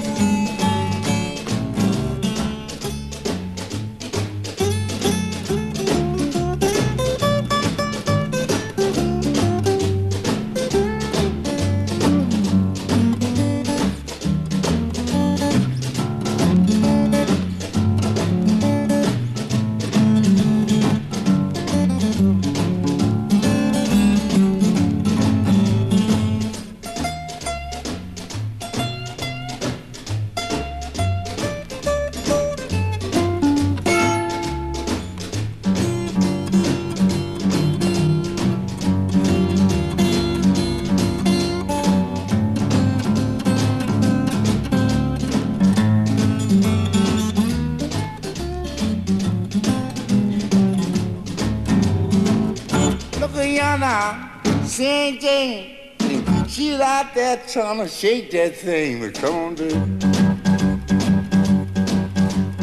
St. 55.12 55.20
Jane. 55.20 56.48
She's 56.48 56.80
out 56.80 57.14
there 57.14 57.36
trying 57.48 57.78
to 57.78 57.88
shake 57.88 58.30
that 58.30 58.56
thing, 58.56 59.00
but 59.00 59.14
come 59.14 59.34
on, 59.34 59.54
dude. 59.54 60.04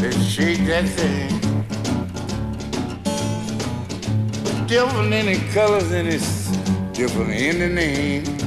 Let's 0.02 0.24
shake 0.24 0.66
that 0.66 0.88
thing. 0.88 1.30
Different 4.68 5.14
in 5.14 5.26
the 5.28 5.40
colors 5.54 5.92
and 5.92 6.08
it's 6.08 6.48
different 6.94 7.32
in 7.32 7.60
the 7.60 7.70
name. 7.70 8.39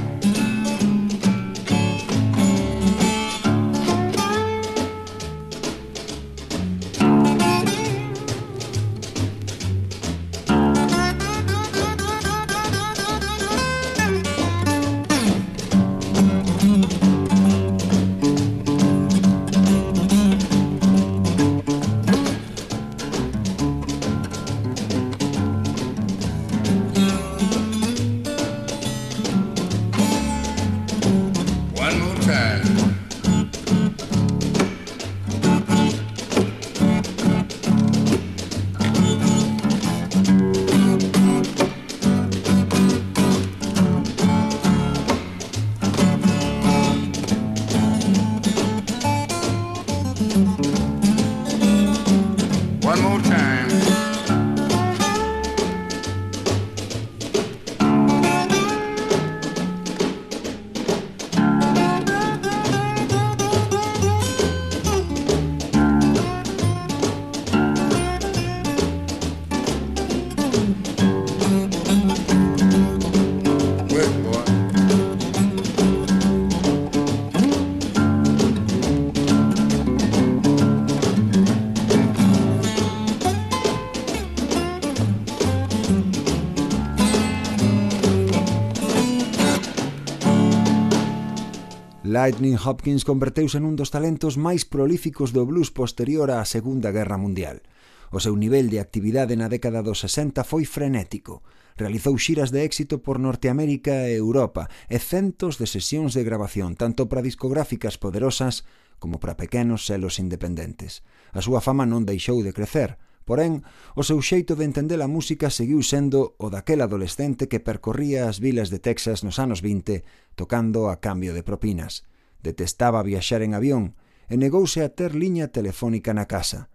Lightning 92.23 92.55
Hopkins 92.55 93.03
converteuse 93.03 93.59
nun 93.59 93.75
dos 93.75 93.91
talentos 93.91 94.39
máis 94.39 94.63
prolíficos 94.63 95.35
do 95.35 95.43
blues 95.43 95.75
posterior 95.75 96.31
á 96.31 96.39
Segunda 96.47 96.95
Guerra 96.95 97.19
Mundial. 97.19 97.67
O 98.15 98.23
seu 98.23 98.39
nivel 98.39 98.71
de 98.71 98.79
actividade 98.79 99.35
na 99.35 99.51
década 99.51 99.83
dos 99.83 100.07
60 100.07 100.47
foi 100.47 100.63
frenético. 100.63 101.43
Realizou 101.75 102.15
xiras 102.15 102.55
de 102.55 102.63
éxito 102.63 103.03
por 103.03 103.19
Norteamérica 103.19 104.07
e 104.07 104.15
Europa 104.15 104.71
e 104.87 105.03
centos 105.03 105.59
de 105.59 105.67
sesións 105.67 106.15
de 106.15 106.23
grabación 106.23 106.79
tanto 106.79 107.11
para 107.11 107.27
discográficas 107.27 107.99
poderosas 107.99 108.63
como 109.03 109.19
para 109.19 109.35
pequenos 109.35 109.83
selos 109.91 110.23
independentes. 110.23 111.03
A 111.35 111.43
súa 111.43 111.59
fama 111.59 111.91
non 111.91 112.07
deixou 112.07 112.39
de 112.47 112.55
crecer, 112.55 113.03
Porén, 113.23 113.63
o 113.95 114.03
seu 114.03 114.19
xeito 114.19 114.59
de 114.59 114.67
entender 114.67 114.99
a 115.03 115.11
música 115.11 115.47
seguiu 115.47 115.83
sendo 115.83 116.35
o 116.43 116.51
daquel 116.51 116.83
adolescente 116.83 117.47
que 117.47 117.63
percorría 117.63 118.27
as 118.27 118.43
vilas 118.43 118.71
de 118.71 118.83
Texas 118.83 119.23
nos 119.23 119.39
anos 119.39 119.63
20 119.63 120.03
tocando 120.35 120.91
a 120.91 120.99
cambio 120.99 121.31
de 121.31 121.47
propinas 121.47 122.03
detestaba 122.43 123.03
viaxar 123.03 123.43
en 123.43 123.55
avión 123.55 123.95
e 124.29 124.37
negouse 124.37 124.83
a 124.83 124.91
ter 124.91 125.15
liña 125.15 125.49
telefónica 125.49 126.13
na 126.13 126.27
casa. 126.27 126.69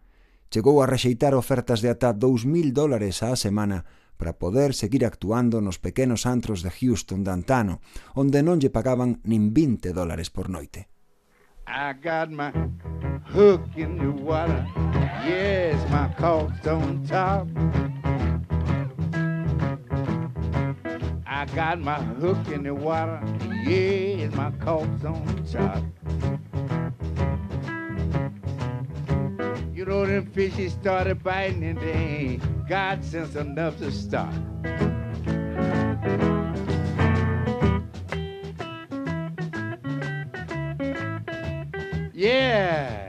Chegou 0.49 0.79
a 0.79 0.89
rexeitar 0.89 1.35
ofertas 1.35 1.83
de 1.83 1.91
ata 1.91 2.15
2.000 2.15 2.71
dólares 2.71 3.19
á 3.23 3.35
semana 3.35 3.83
para 4.17 4.39
poder 4.39 4.73
seguir 4.73 5.05
actuando 5.05 5.61
nos 5.61 5.77
pequenos 5.77 6.25
antros 6.25 6.63
de 6.63 6.71
Houston 6.71 7.23
de 7.23 7.31
antano, 7.31 7.79
onde 8.15 8.41
non 8.41 8.57
lle 8.57 8.73
pagaban 8.73 9.21
nin 9.27 9.53
20 9.53 9.93
dólares 9.93 10.33
por 10.33 10.49
noite. 10.49 10.89
I 11.67 11.93
got 11.99 12.31
my 12.31 12.49
hook 13.35 13.67
in 13.75 13.99
the 13.99 14.07
water 14.23 14.63
Yes, 15.27 15.75
my 15.91 16.07
cork's 16.15 16.65
on 16.65 17.03
top 17.05 17.47
I 21.37 21.45
got 21.45 21.79
my 21.79 22.01
hook 22.01 22.47
in 22.47 22.63
the 22.63 22.73
water. 22.73 23.21
yeah, 23.63 24.23
and 24.25 24.35
my 24.35 24.49
cork's 24.53 25.05
on 25.05 25.45
top. 25.45 25.83
You 29.71 29.85
know 29.85 30.03
them 30.07 30.25
fishes 30.31 30.73
started 30.73 31.21
biting 31.23 31.63
and 31.63 31.77
they 31.77 31.91
ain't 31.91 32.67
got 32.67 33.03
sense 33.03 33.35
enough 33.35 33.77
to 33.77 33.91
stop. 33.91 34.33
Yeah. 42.15 43.06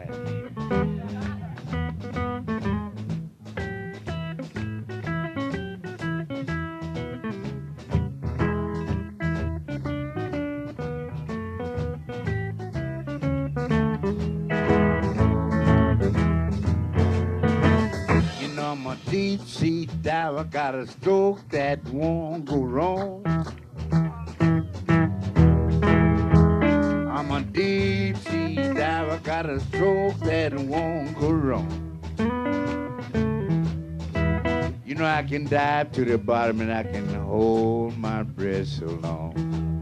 Diver, 20.38 20.50
got 20.50 20.74
a 20.74 20.86
stroke 20.86 21.48
that 21.48 21.84
won't 21.88 22.44
go 22.44 22.62
wrong. 22.62 23.24
I'm 27.10 27.30
a 27.32 27.40
deep 27.42 28.16
sea 28.18 28.54
diver, 28.54 29.18
got 29.24 29.46
a 29.46 29.58
stroke 29.60 30.18
that 30.20 30.54
won't 30.54 31.18
go 31.18 31.30
wrong. 31.30 31.84
You 34.86 34.94
know 34.94 35.06
I 35.06 35.22
can 35.22 35.46
dive 35.46 35.92
to 35.92 36.04
the 36.04 36.18
bottom 36.18 36.60
and 36.60 36.72
I 36.72 36.84
can 36.84 37.08
hold 37.14 37.98
my 37.98 38.22
breath 38.22 38.68
so 38.68 38.86
long. 38.86 39.77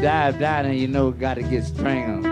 Dive 0.00 0.38
down 0.38 0.66
and 0.66 0.78
you 0.78 0.88
know 0.88 1.10
get 1.10 1.64
strangled. 1.64 2.26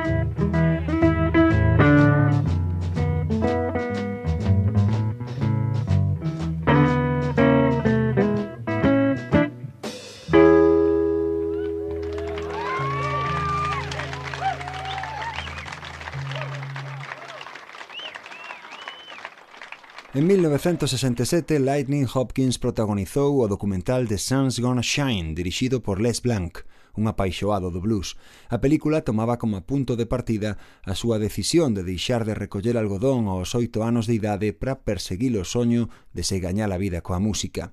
En 20.17 20.27
1967, 20.27 21.59
Lightning 21.59 22.07
Hopkins 22.11 22.57
protagonizou 22.57 23.41
o 23.43 23.47
documental 23.47 24.07
The 24.09 24.17
Sun's 24.17 24.59
Gonna 24.59 24.83
Shine, 24.83 25.35
dirixido 25.35 25.83
por 25.83 26.01
Les 26.01 26.23
Blanc, 26.23 26.65
un 26.97 27.07
apaixoado 27.07 27.71
do 27.71 27.81
blues. 27.81 28.17
A 28.49 28.59
película 28.59 29.05
tomaba 29.05 29.39
como 29.39 29.61
punto 29.63 29.95
de 29.95 30.05
partida 30.09 30.59
a 30.83 30.97
súa 30.97 31.21
decisión 31.21 31.77
de 31.77 31.85
deixar 31.85 32.25
de 32.25 32.35
recoller 32.35 32.77
algodón 32.77 33.29
aos 33.29 33.55
oito 33.55 33.85
anos 33.85 34.09
de 34.09 34.17
idade 34.17 34.53
para 34.57 34.83
perseguir 34.83 35.37
o 35.37 35.45
soño 35.45 35.93
de 36.17 36.25
se 36.25 36.41
gañar 36.41 36.73
a 36.73 36.81
vida 36.81 37.05
coa 37.05 37.21
música. 37.21 37.71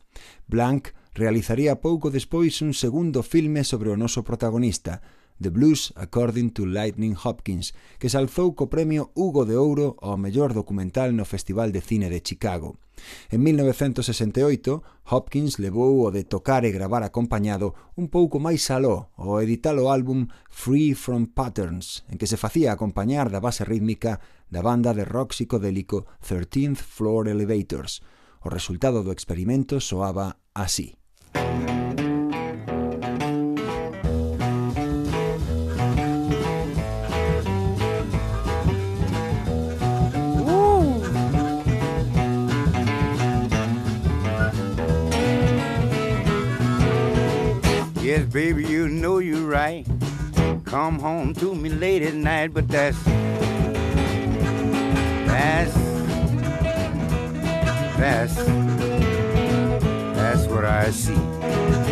Blanc 0.48 0.92
realizaría 1.16 1.80
pouco 1.80 2.12
despois 2.12 2.62
un 2.62 2.74
segundo 2.74 3.24
filme 3.24 3.64
sobre 3.64 3.90
o 3.90 3.98
noso 3.98 4.28
protagonista, 4.28 5.02
The 5.42 5.50
Blues 5.50 5.94
According 5.96 6.52
to 6.52 6.66
Lightning 6.66 7.16
Hopkins, 7.18 7.74
que 8.00 8.10
se 8.10 8.18
alzou 8.18 8.56
co 8.56 8.70
premio 8.70 9.12
Hugo 9.14 9.46
de 9.46 9.58
Ouro 9.58 9.98
ao 10.02 10.18
mellor 10.18 10.54
documental 10.54 11.16
no 11.16 11.26
Festival 11.26 11.72
de 11.72 11.82
Cine 11.82 12.10
de 12.10 12.22
Chicago. 12.22 12.78
En 13.30 13.44
1968, 13.44 14.84
Hopkins 15.10 15.60
levou 15.60 16.06
o 16.06 16.12
de 16.12 16.24
tocar 16.24 16.66
e 16.66 16.72
gravar 16.72 17.04
acompañado 17.04 17.76
un 17.96 18.08
pouco 18.08 18.40
máis 18.40 18.70
aló 18.72 19.12
ao 19.20 19.42
editar 19.42 19.76
o 19.76 19.92
álbum 19.92 20.32
Free 20.50 20.96
From 20.96 21.28
Patterns, 21.30 22.06
en 22.08 22.18
que 22.18 22.30
se 22.30 22.40
facía 22.40 22.72
acompañar 22.72 23.30
da 23.34 23.44
base 23.44 23.66
rítmica 23.66 24.22
da 24.48 24.62
banda 24.62 24.94
de 24.94 25.04
rock 25.04 25.34
psicodélico 25.34 26.06
13th 26.22 26.80
Floor 26.80 27.28
Elevators. 27.30 28.06
O 28.44 28.52
resultado 28.52 29.04
do 29.04 29.12
experimento 29.12 29.80
soaba 29.80 30.40
así. 30.54 30.96
Música 31.34 31.83
Yes, 48.14 48.26
baby, 48.28 48.64
you 48.64 48.88
know 48.90 49.18
you're 49.18 49.48
right. 49.48 49.88
Come 50.66 51.00
home 51.00 51.34
to 51.34 51.56
me 51.56 51.70
late 51.70 52.04
at 52.04 52.14
night, 52.14 52.54
but 52.54 52.68
that's 52.68 53.04
that's 55.26 55.74
that's 57.98 58.36
that's 60.14 60.46
what 60.46 60.64
I 60.64 60.92
see. 60.92 61.83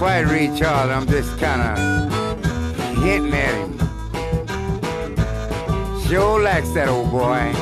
Quite 0.00 0.22
Ray 0.22 0.46
Charles. 0.58 0.90
I'm 0.90 1.06
just 1.06 1.38
kind 1.38 1.60
of 1.60 1.76
hitting 3.04 3.34
at 3.34 3.54
him. 3.54 3.78
Sure 6.08 6.40
likes 6.42 6.70
that 6.70 6.88
old 6.88 7.10
boy. 7.10 7.52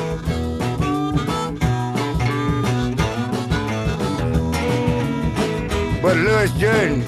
But 6.01 6.15
Louis 6.15 6.51
Jordan 6.57 7.01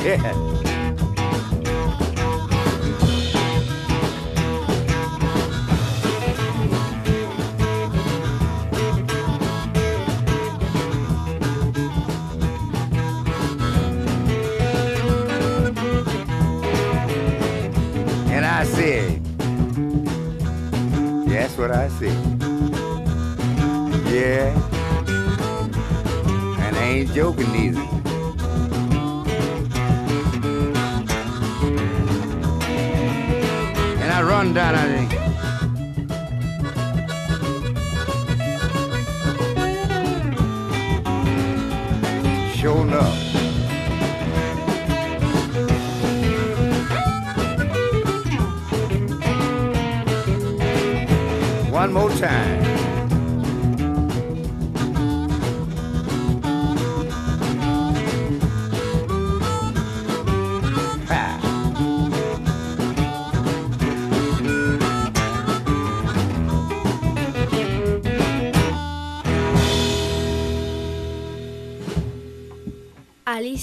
yeah. 0.04 0.49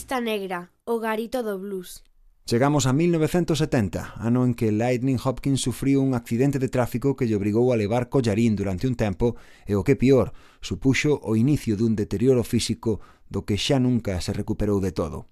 Lista 0.08 0.22
negra, 0.22 0.72
o 0.86 0.99
garito 1.03 1.43
do 1.43 1.60
blues. 1.60 1.99
Chegamos 2.47 2.88
a 2.88 2.95
1970, 2.95 4.16
ano 4.24 4.47
en 4.47 4.55
que 4.55 4.72
Lightning 4.72 5.20
Hopkins 5.20 5.60
sufriu 5.60 5.99
un 5.99 6.16
accidente 6.16 6.64
de 6.64 6.72
tráfico 6.72 7.20
que 7.20 7.28
lle 7.28 7.36
obrigou 7.36 7.76
a 7.76 7.80
levar 7.84 8.08
collarín 8.08 8.55
durante 8.55 8.88
un 8.88 8.95
tempo 8.95 9.36
e 9.68 9.76
o 9.76 9.84
que 9.84 9.99
pior, 9.99 10.32
supuxo 10.64 11.20
o 11.20 11.36
inicio 11.36 11.76
dun 11.76 11.99
deterioro 11.99 12.47
físico 12.47 13.03
do 13.28 13.43
que 13.43 13.60
xa 13.60 13.84
nunca 13.84 14.24
se 14.24 14.32
recuperou 14.32 14.80
de 14.80 14.95
todo. 14.95 15.28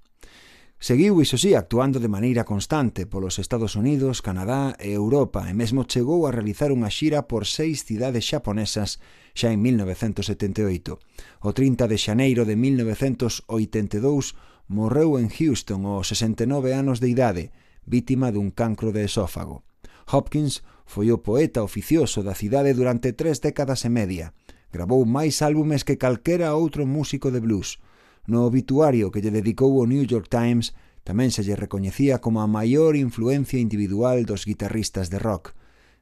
Seguiu, 0.75 1.23
iso 1.23 1.39
sí, 1.39 1.55
actuando 1.55 2.03
de 2.03 2.11
maneira 2.11 2.43
constante 2.43 3.07
polos 3.07 3.39
Estados 3.39 3.79
Unidos, 3.79 4.19
Canadá 4.19 4.75
e 4.75 4.91
Europa 4.91 5.47
e 5.47 5.55
mesmo 5.55 5.87
chegou 5.87 6.27
a 6.27 6.35
realizar 6.35 6.75
unha 6.75 6.91
xira 6.91 7.31
por 7.31 7.47
seis 7.47 7.87
cidades 7.87 8.27
xaponesas 8.27 8.99
xa 9.31 9.55
en 9.55 9.63
1978. 9.63 10.99
O 11.47 11.55
30 11.55 11.87
de 11.87 11.95
xaneiro 11.95 12.43
de 12.43 12.59
1982 12.59 14.35
morreu 14.67 15.17
en 15.17 15.29
Houston 15.29 15.85
aos 15.85 16.09
69 16.09 16.73
anos 16.73 16.99
de 16.99 17.09
idade, 17.09 17.51
vítima 17.85 18.33
dun 18.33 18.49
cancro 18.49 18.89
de 18.91 19.05
esófago. 19.05 19.63
Hopkins 20.09 20.65
foi 20.85 21.09
o 21.09 21.21
poeta 21.21 21.65
oficioso 21.65 22.21
da 22.21 22.37
cidade 22.37 22.73
durante 22.73 23.13
tres 23.13 23.41
décadas 23.41 23.85
e 23.85 23.89
media. 23.89 24.33
Gravou 24.73 25.05
máis 25.05 25.41
álbumes 25.41 25.85
que 25.85 25.97
calquera 25.97 26.53
outro 26.53 26.85
músico 26.85 27.29
de 27.33 27.41
blues. 27.41 27.81
No 28.25 28.45
obituario 28.45 29.09
que 29.13 29.21
lle 29.21 29.33
dedicou 29.33 29.77
o 29.77 29.89
New 29.89 30.05
York 30.05 30.29
Times 30.29 30.73
tamén 31.05 31.29
se 31.29 31.45
lle 31.45 31.53
recoñecía 31.53 32.17
como 32.17 32.41
a 32.41 32.49
maior 32.49 32.97
influencia 32.97 33.61
individual 33.61 34.25
dos 34.25 34.49
guitarristas 34.49 35.13
de 35.13 35.21
rock. 35.21 35.53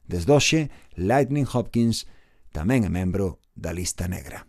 Desdoxe, 0.08 0.72
Lightning 0.96 1.48
Hopkins 1.48 2.08
tamén 2.52 2.88
é 2.88 2.90
membro 2.92 3.40
da 3.52 3.72
lista 3.72 4.08
negra. 4.08 4.48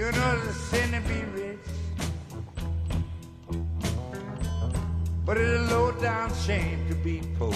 You 0.00 0.10
know 0.12 0.38
it's 0.38 0.46
a 0.46 0.52
sin 0.54 0.92
to 0.92 1.00
be 1.06 1.20
rich, 1.38 1.58
but 5.26 5.36
it's 5.36 5.60
a 5.60 5.74
low 5.74 5.92
down 6.00 6.34
shame 6.36 6.88
to 6.88 6.94
be 6.94 7.20
poor. 7.38 7.52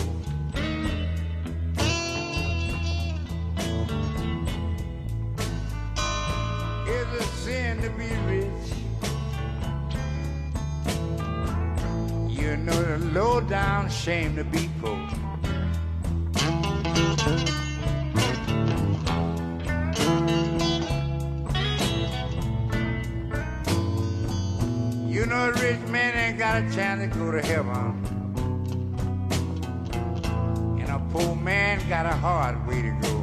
It's 6.87 7.13
a 7.19 7.25
sin 7.43 7.81
to 7.81 7.89
be 7.97 8.11
rich. 8.29 8.69
You 12.39 12.59
know 12.59 12.83
the 12.83 12.99
low 13.15 13.41
down 13.41 13.89
shame 13.89 14.37
to 14.37 14.45
be 14.45 14.69
poor. 14.83 15.24
Got 26.55 26.71
a 26.71 26.75
chance 26.77 27.01
to 27.13 27.19
go 27.19 27.33
to 27.33 27.43
heaven. 27.43 27.75
And 30.81 30.89
a 30.89 31.01
poor 31.11 31.35
man 31.35 31.81
got 31.89 32.07
a 32.07 32.15
hard 32.15 32.65
way 32.69 32.81
to 32.83 32.91
go. 33.03 33.14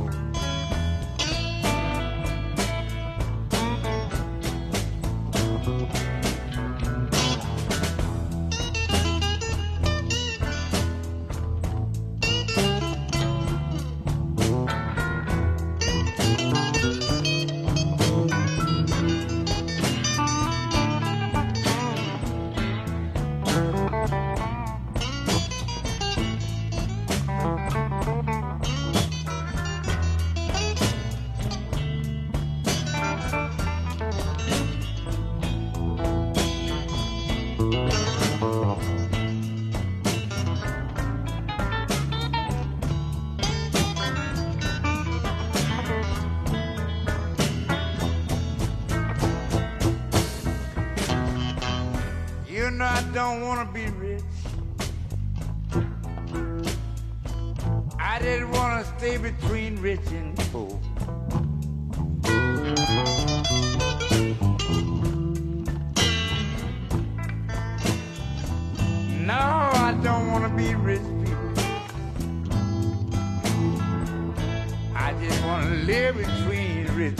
Yes, 77.01 77.15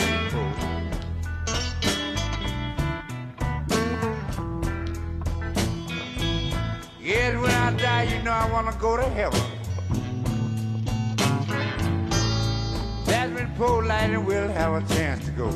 when 7.42 7.50
I 7.50 7.76
die, 7.78 8.04
you 8.04 8.22
know 8.22 8.32
I 8.32 8.48
want 8.52 8.72
to 8.72 8.78
go 8.78 8.96
to 8.96 9.10
heaven. 9.10 9.42
That's 13.06 13.34
when 13.34 13.52
poor 13.56 13.84
Lightning 13.84 14.24
will 14.24 14.50
have 14.50 14.84
a 14.84 14.94
chance 14.94 15.26
to 15.26 15.32
go. 15.32 15.50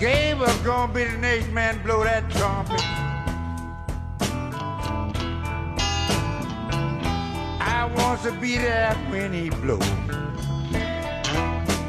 Gabriel 0.00 0.56
gonna 0.64 0.92
be 0.94 1.04
the 1.04 1.18
next 1.18 1.50
man 1.50 1.82
blow 1.82 2.02
that 2.04 2.30
trumpet. 2.30 2.95
I 7.96 8.02
want 8.02 8.22
to 8.24 8.32
be 8.32 8.58
there 8.58 8.94
when 9.08 9.32
he 9.32 9.48
blow. 9.48 9.78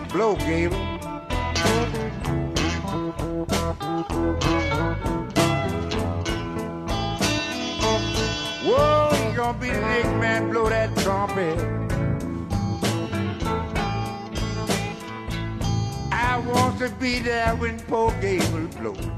Blow, 0.09 0.35
Gabriel. 0.37 0.71
Whoa, 8.63 9.09
he 9.15 9.35
gonna 9.35 9.59
be 9.59 9.69
the 9.69 9.81
next 9.81 10.07
man 10.21 10.49
blow 10.49 10.69
that 10.69 10.95
trumpet. 10.99 11.59
I 16.13 16.37
want 16.47 16.79
to 16.79 16.89
be 17.01 17.19
there 17.19 17.53
when 17.57 17.79
poor 17.81 18.11
Gable 18.21 18.67
blow. 18.79 19.16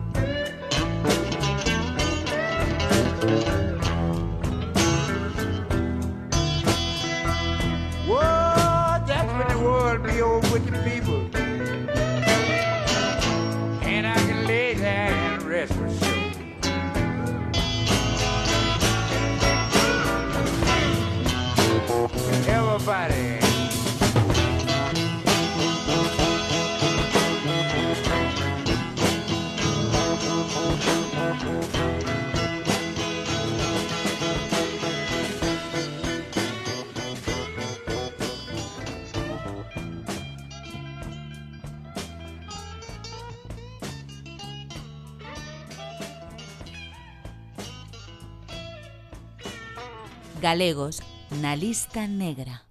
Galegos 50.49 51.03
na 51.43 51.55
lista 51.55 52.07
negra. 52.07 52.63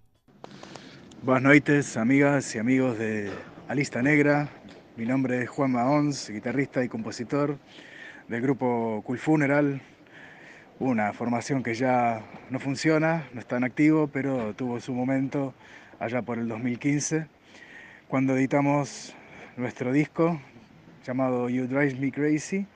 Buenas 1.22 1.44
noches, 1.44 1.96
amigas 1.96 2.52
y 2.56 2.58
amigos 2.58 2.98
de 2.98 3.30
A 3.68 3.74
Lista 3.76 4.02
Negra. 4.02 4.48
Mi 4.96 5.06
nombre 5.06 5.44
es 5.44 5.48
Juan 5.48 5.70
Maons, 5.70 6.28
guitarrista 6.28 6.82
y 6.82 6.88
compositor 6.88 7.56
del 8.26 8.40
grupo 8.42 9.00
Cool 9.06 9.20
Funeral, 9.20 9.80
una 10.80 11.12
formación 11.12 11.62
que 11.62 11.74
ya 11.74 12.26
no 12.50 12.58
funciona, 12.58 13.28
no 13.32 13.38
está 13.38 13.58
en 13.58 13.62
activo, 13.62 14.08
pero 14.08 14.54
tuvo 14.54 14.80
su 14.80 14.92
momento 14.92 15.54
allá 16.00 16.20
por 16.22 16.40
el 16.40 16.48
2015, 16.48 17.28
cuando 18.08 18.36
editamos 18.36 19.14
nuestro 19.56 19.92
disco 19.92 20.40
llamado 21.06 21.48
You 21.48 21.68
Drive 21.68 21.94
Me 21.94 22.10
Crazy. 22.10 22.66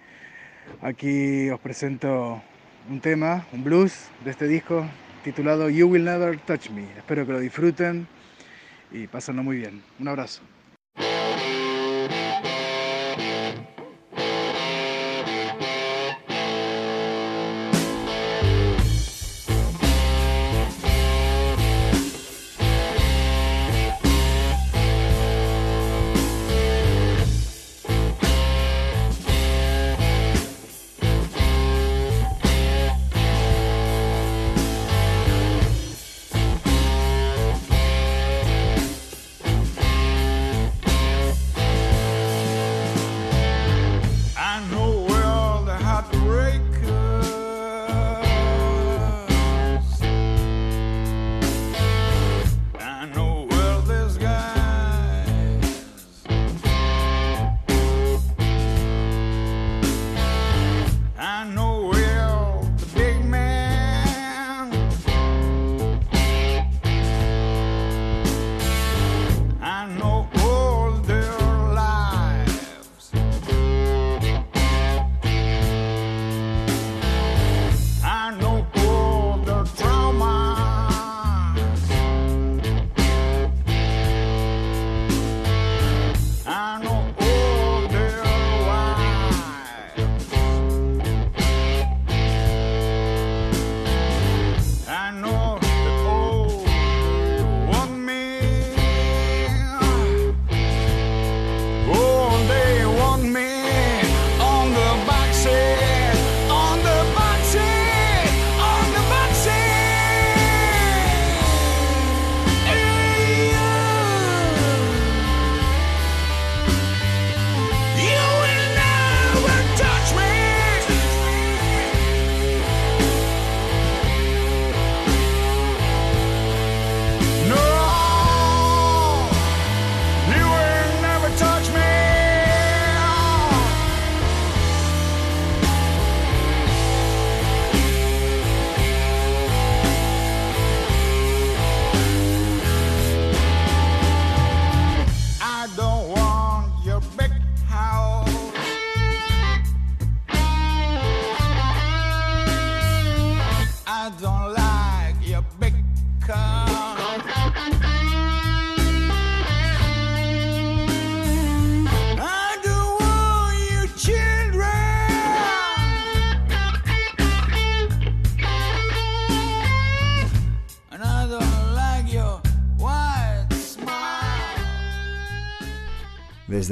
Aquí 0.80 1.50
os 1.50 1.58
presento 1.58 2.40
un 2.88 3.00
tema, 3.00 3.46
un 3.52 3.62
blues 3.64 4.08
de 4.24 4.30
este 4.30 4.48
disco 4.48 4.86
titulado 5.24 5.70
You 5.70 5.88
Will 5.88 6.04
Never 6.04 6.38
Touch 6.40 6.70
Me. 6.70 6.84
Espero 6.96 7.26
que 7.26 7.32
lo 7.32 7.40
disfruten 7.40 8.06
y 8.90 9.06
pásenlo 9.06 9.42
muy 9.42 9.56
bien. 9.56 9.82
Un 9.98 10.08
abrazo. 10.08 10.42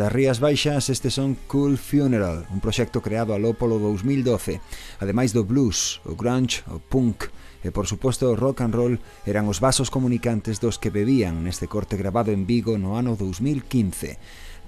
Desde 0.00 0.08
as 0.08 0.16
Rías 0.16 0.40
Baixas, 0.40 0.88
este 0.88 1.10
son 1.10 1.36
Cool 1.46 1.76
Funeral, 1.76 2.48
un 2.48 2.64
proxecto 2.64 3.04
creado 3.04 3.36
aló 3.36 3.52
polo 3.52 3.76
2012. 3.76 4.56
Ademais 4.96 5.36
do 5.36 5.44
blues, 5.44 6.00
o 6.08 6.16
grunge, 6.16 6.64
o 6.72 6.80
punk 6.80 7.28
e, 7.60 7.68
por 7.68 7.84
suposto, 7.84 8.32
o 8.32 8.32
rock 8.32 8.64
and 8.64 8.72
roll 8.72 8.96
eran 9.28 9.44
os 9.44 9.60
vasos 9.60 9.92
comunicantes 9.92 10.56
dos 10.56 10.80
que 10.80 10.88
bebían 10.88 11.44
neste 11.44 11.68
corte 11.68 12.00
grabado 12.00 12.32
en 12.32 12.48
Vigo 12.48 12.80
no 12.80 12.96
ano 12.96 13.12
2015. 13.12 14.16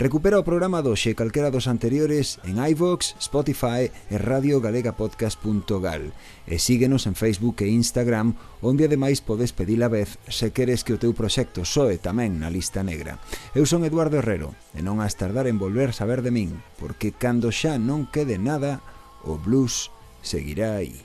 Recupera 0.02 0.34
o 0.34 0.42
programa 0.42 0.82
doxe 0.82 1.14
e 1.14 1.18
calquera 1.20 1.54
dos 1.54 1.70
anteriores 1.70 2.42
en 2.42 2.58
iVox, 2.58 3.14
Spotify 3.22 3.86
e 4.10 4.18
radiogalegapodcast.gal 4.18 6.10
e 6.42 6.58
síguenos 6.58 7.06
en 7.06 7.14
Facebook 7.14 7.62
e 7.62 7.70
Instagram 7.70 8.34
onde 8.66 8.90
ademais 8.90 9.22
podes 9.22 9.54
pedir 9.54 9.78
a 9.78 9.86
vez 9.86 10.18
se 10.26 10.50
queres 10.50 10.82
que 10.82 10.90
o 10.90 10.98
teu 10.98 11.14
proxecto 11.14 11.62
soe 11.62 12.02
tamén 12.02 12.42
na 12.42 12.50
lista 12.50 12.82
negra. 12.82 13.22
Eu 13.54 13.62
son 13.62 13.86
Eduardo 13.86 14.18
Herrero 14.18 14.58
e 14.74 14.82
non 14.82 14.98
has 14.98 15.14
tardar 15.14 15.46
en 15.46 15.62
volver 15.62 15.94
saber 15.94 16.26
de 16.26 16.34
min 16.34 16.50
porque 16.82 17.14
cando 17.14 17.54
xa 17.54 17.78
non 17.78 18.10
quede 18.10 18.42
nada 18.42 18.82
o 19.22 19.38
blues 19.38 19.94
seguirá 20.18 20.82
aí. 20.82 20.98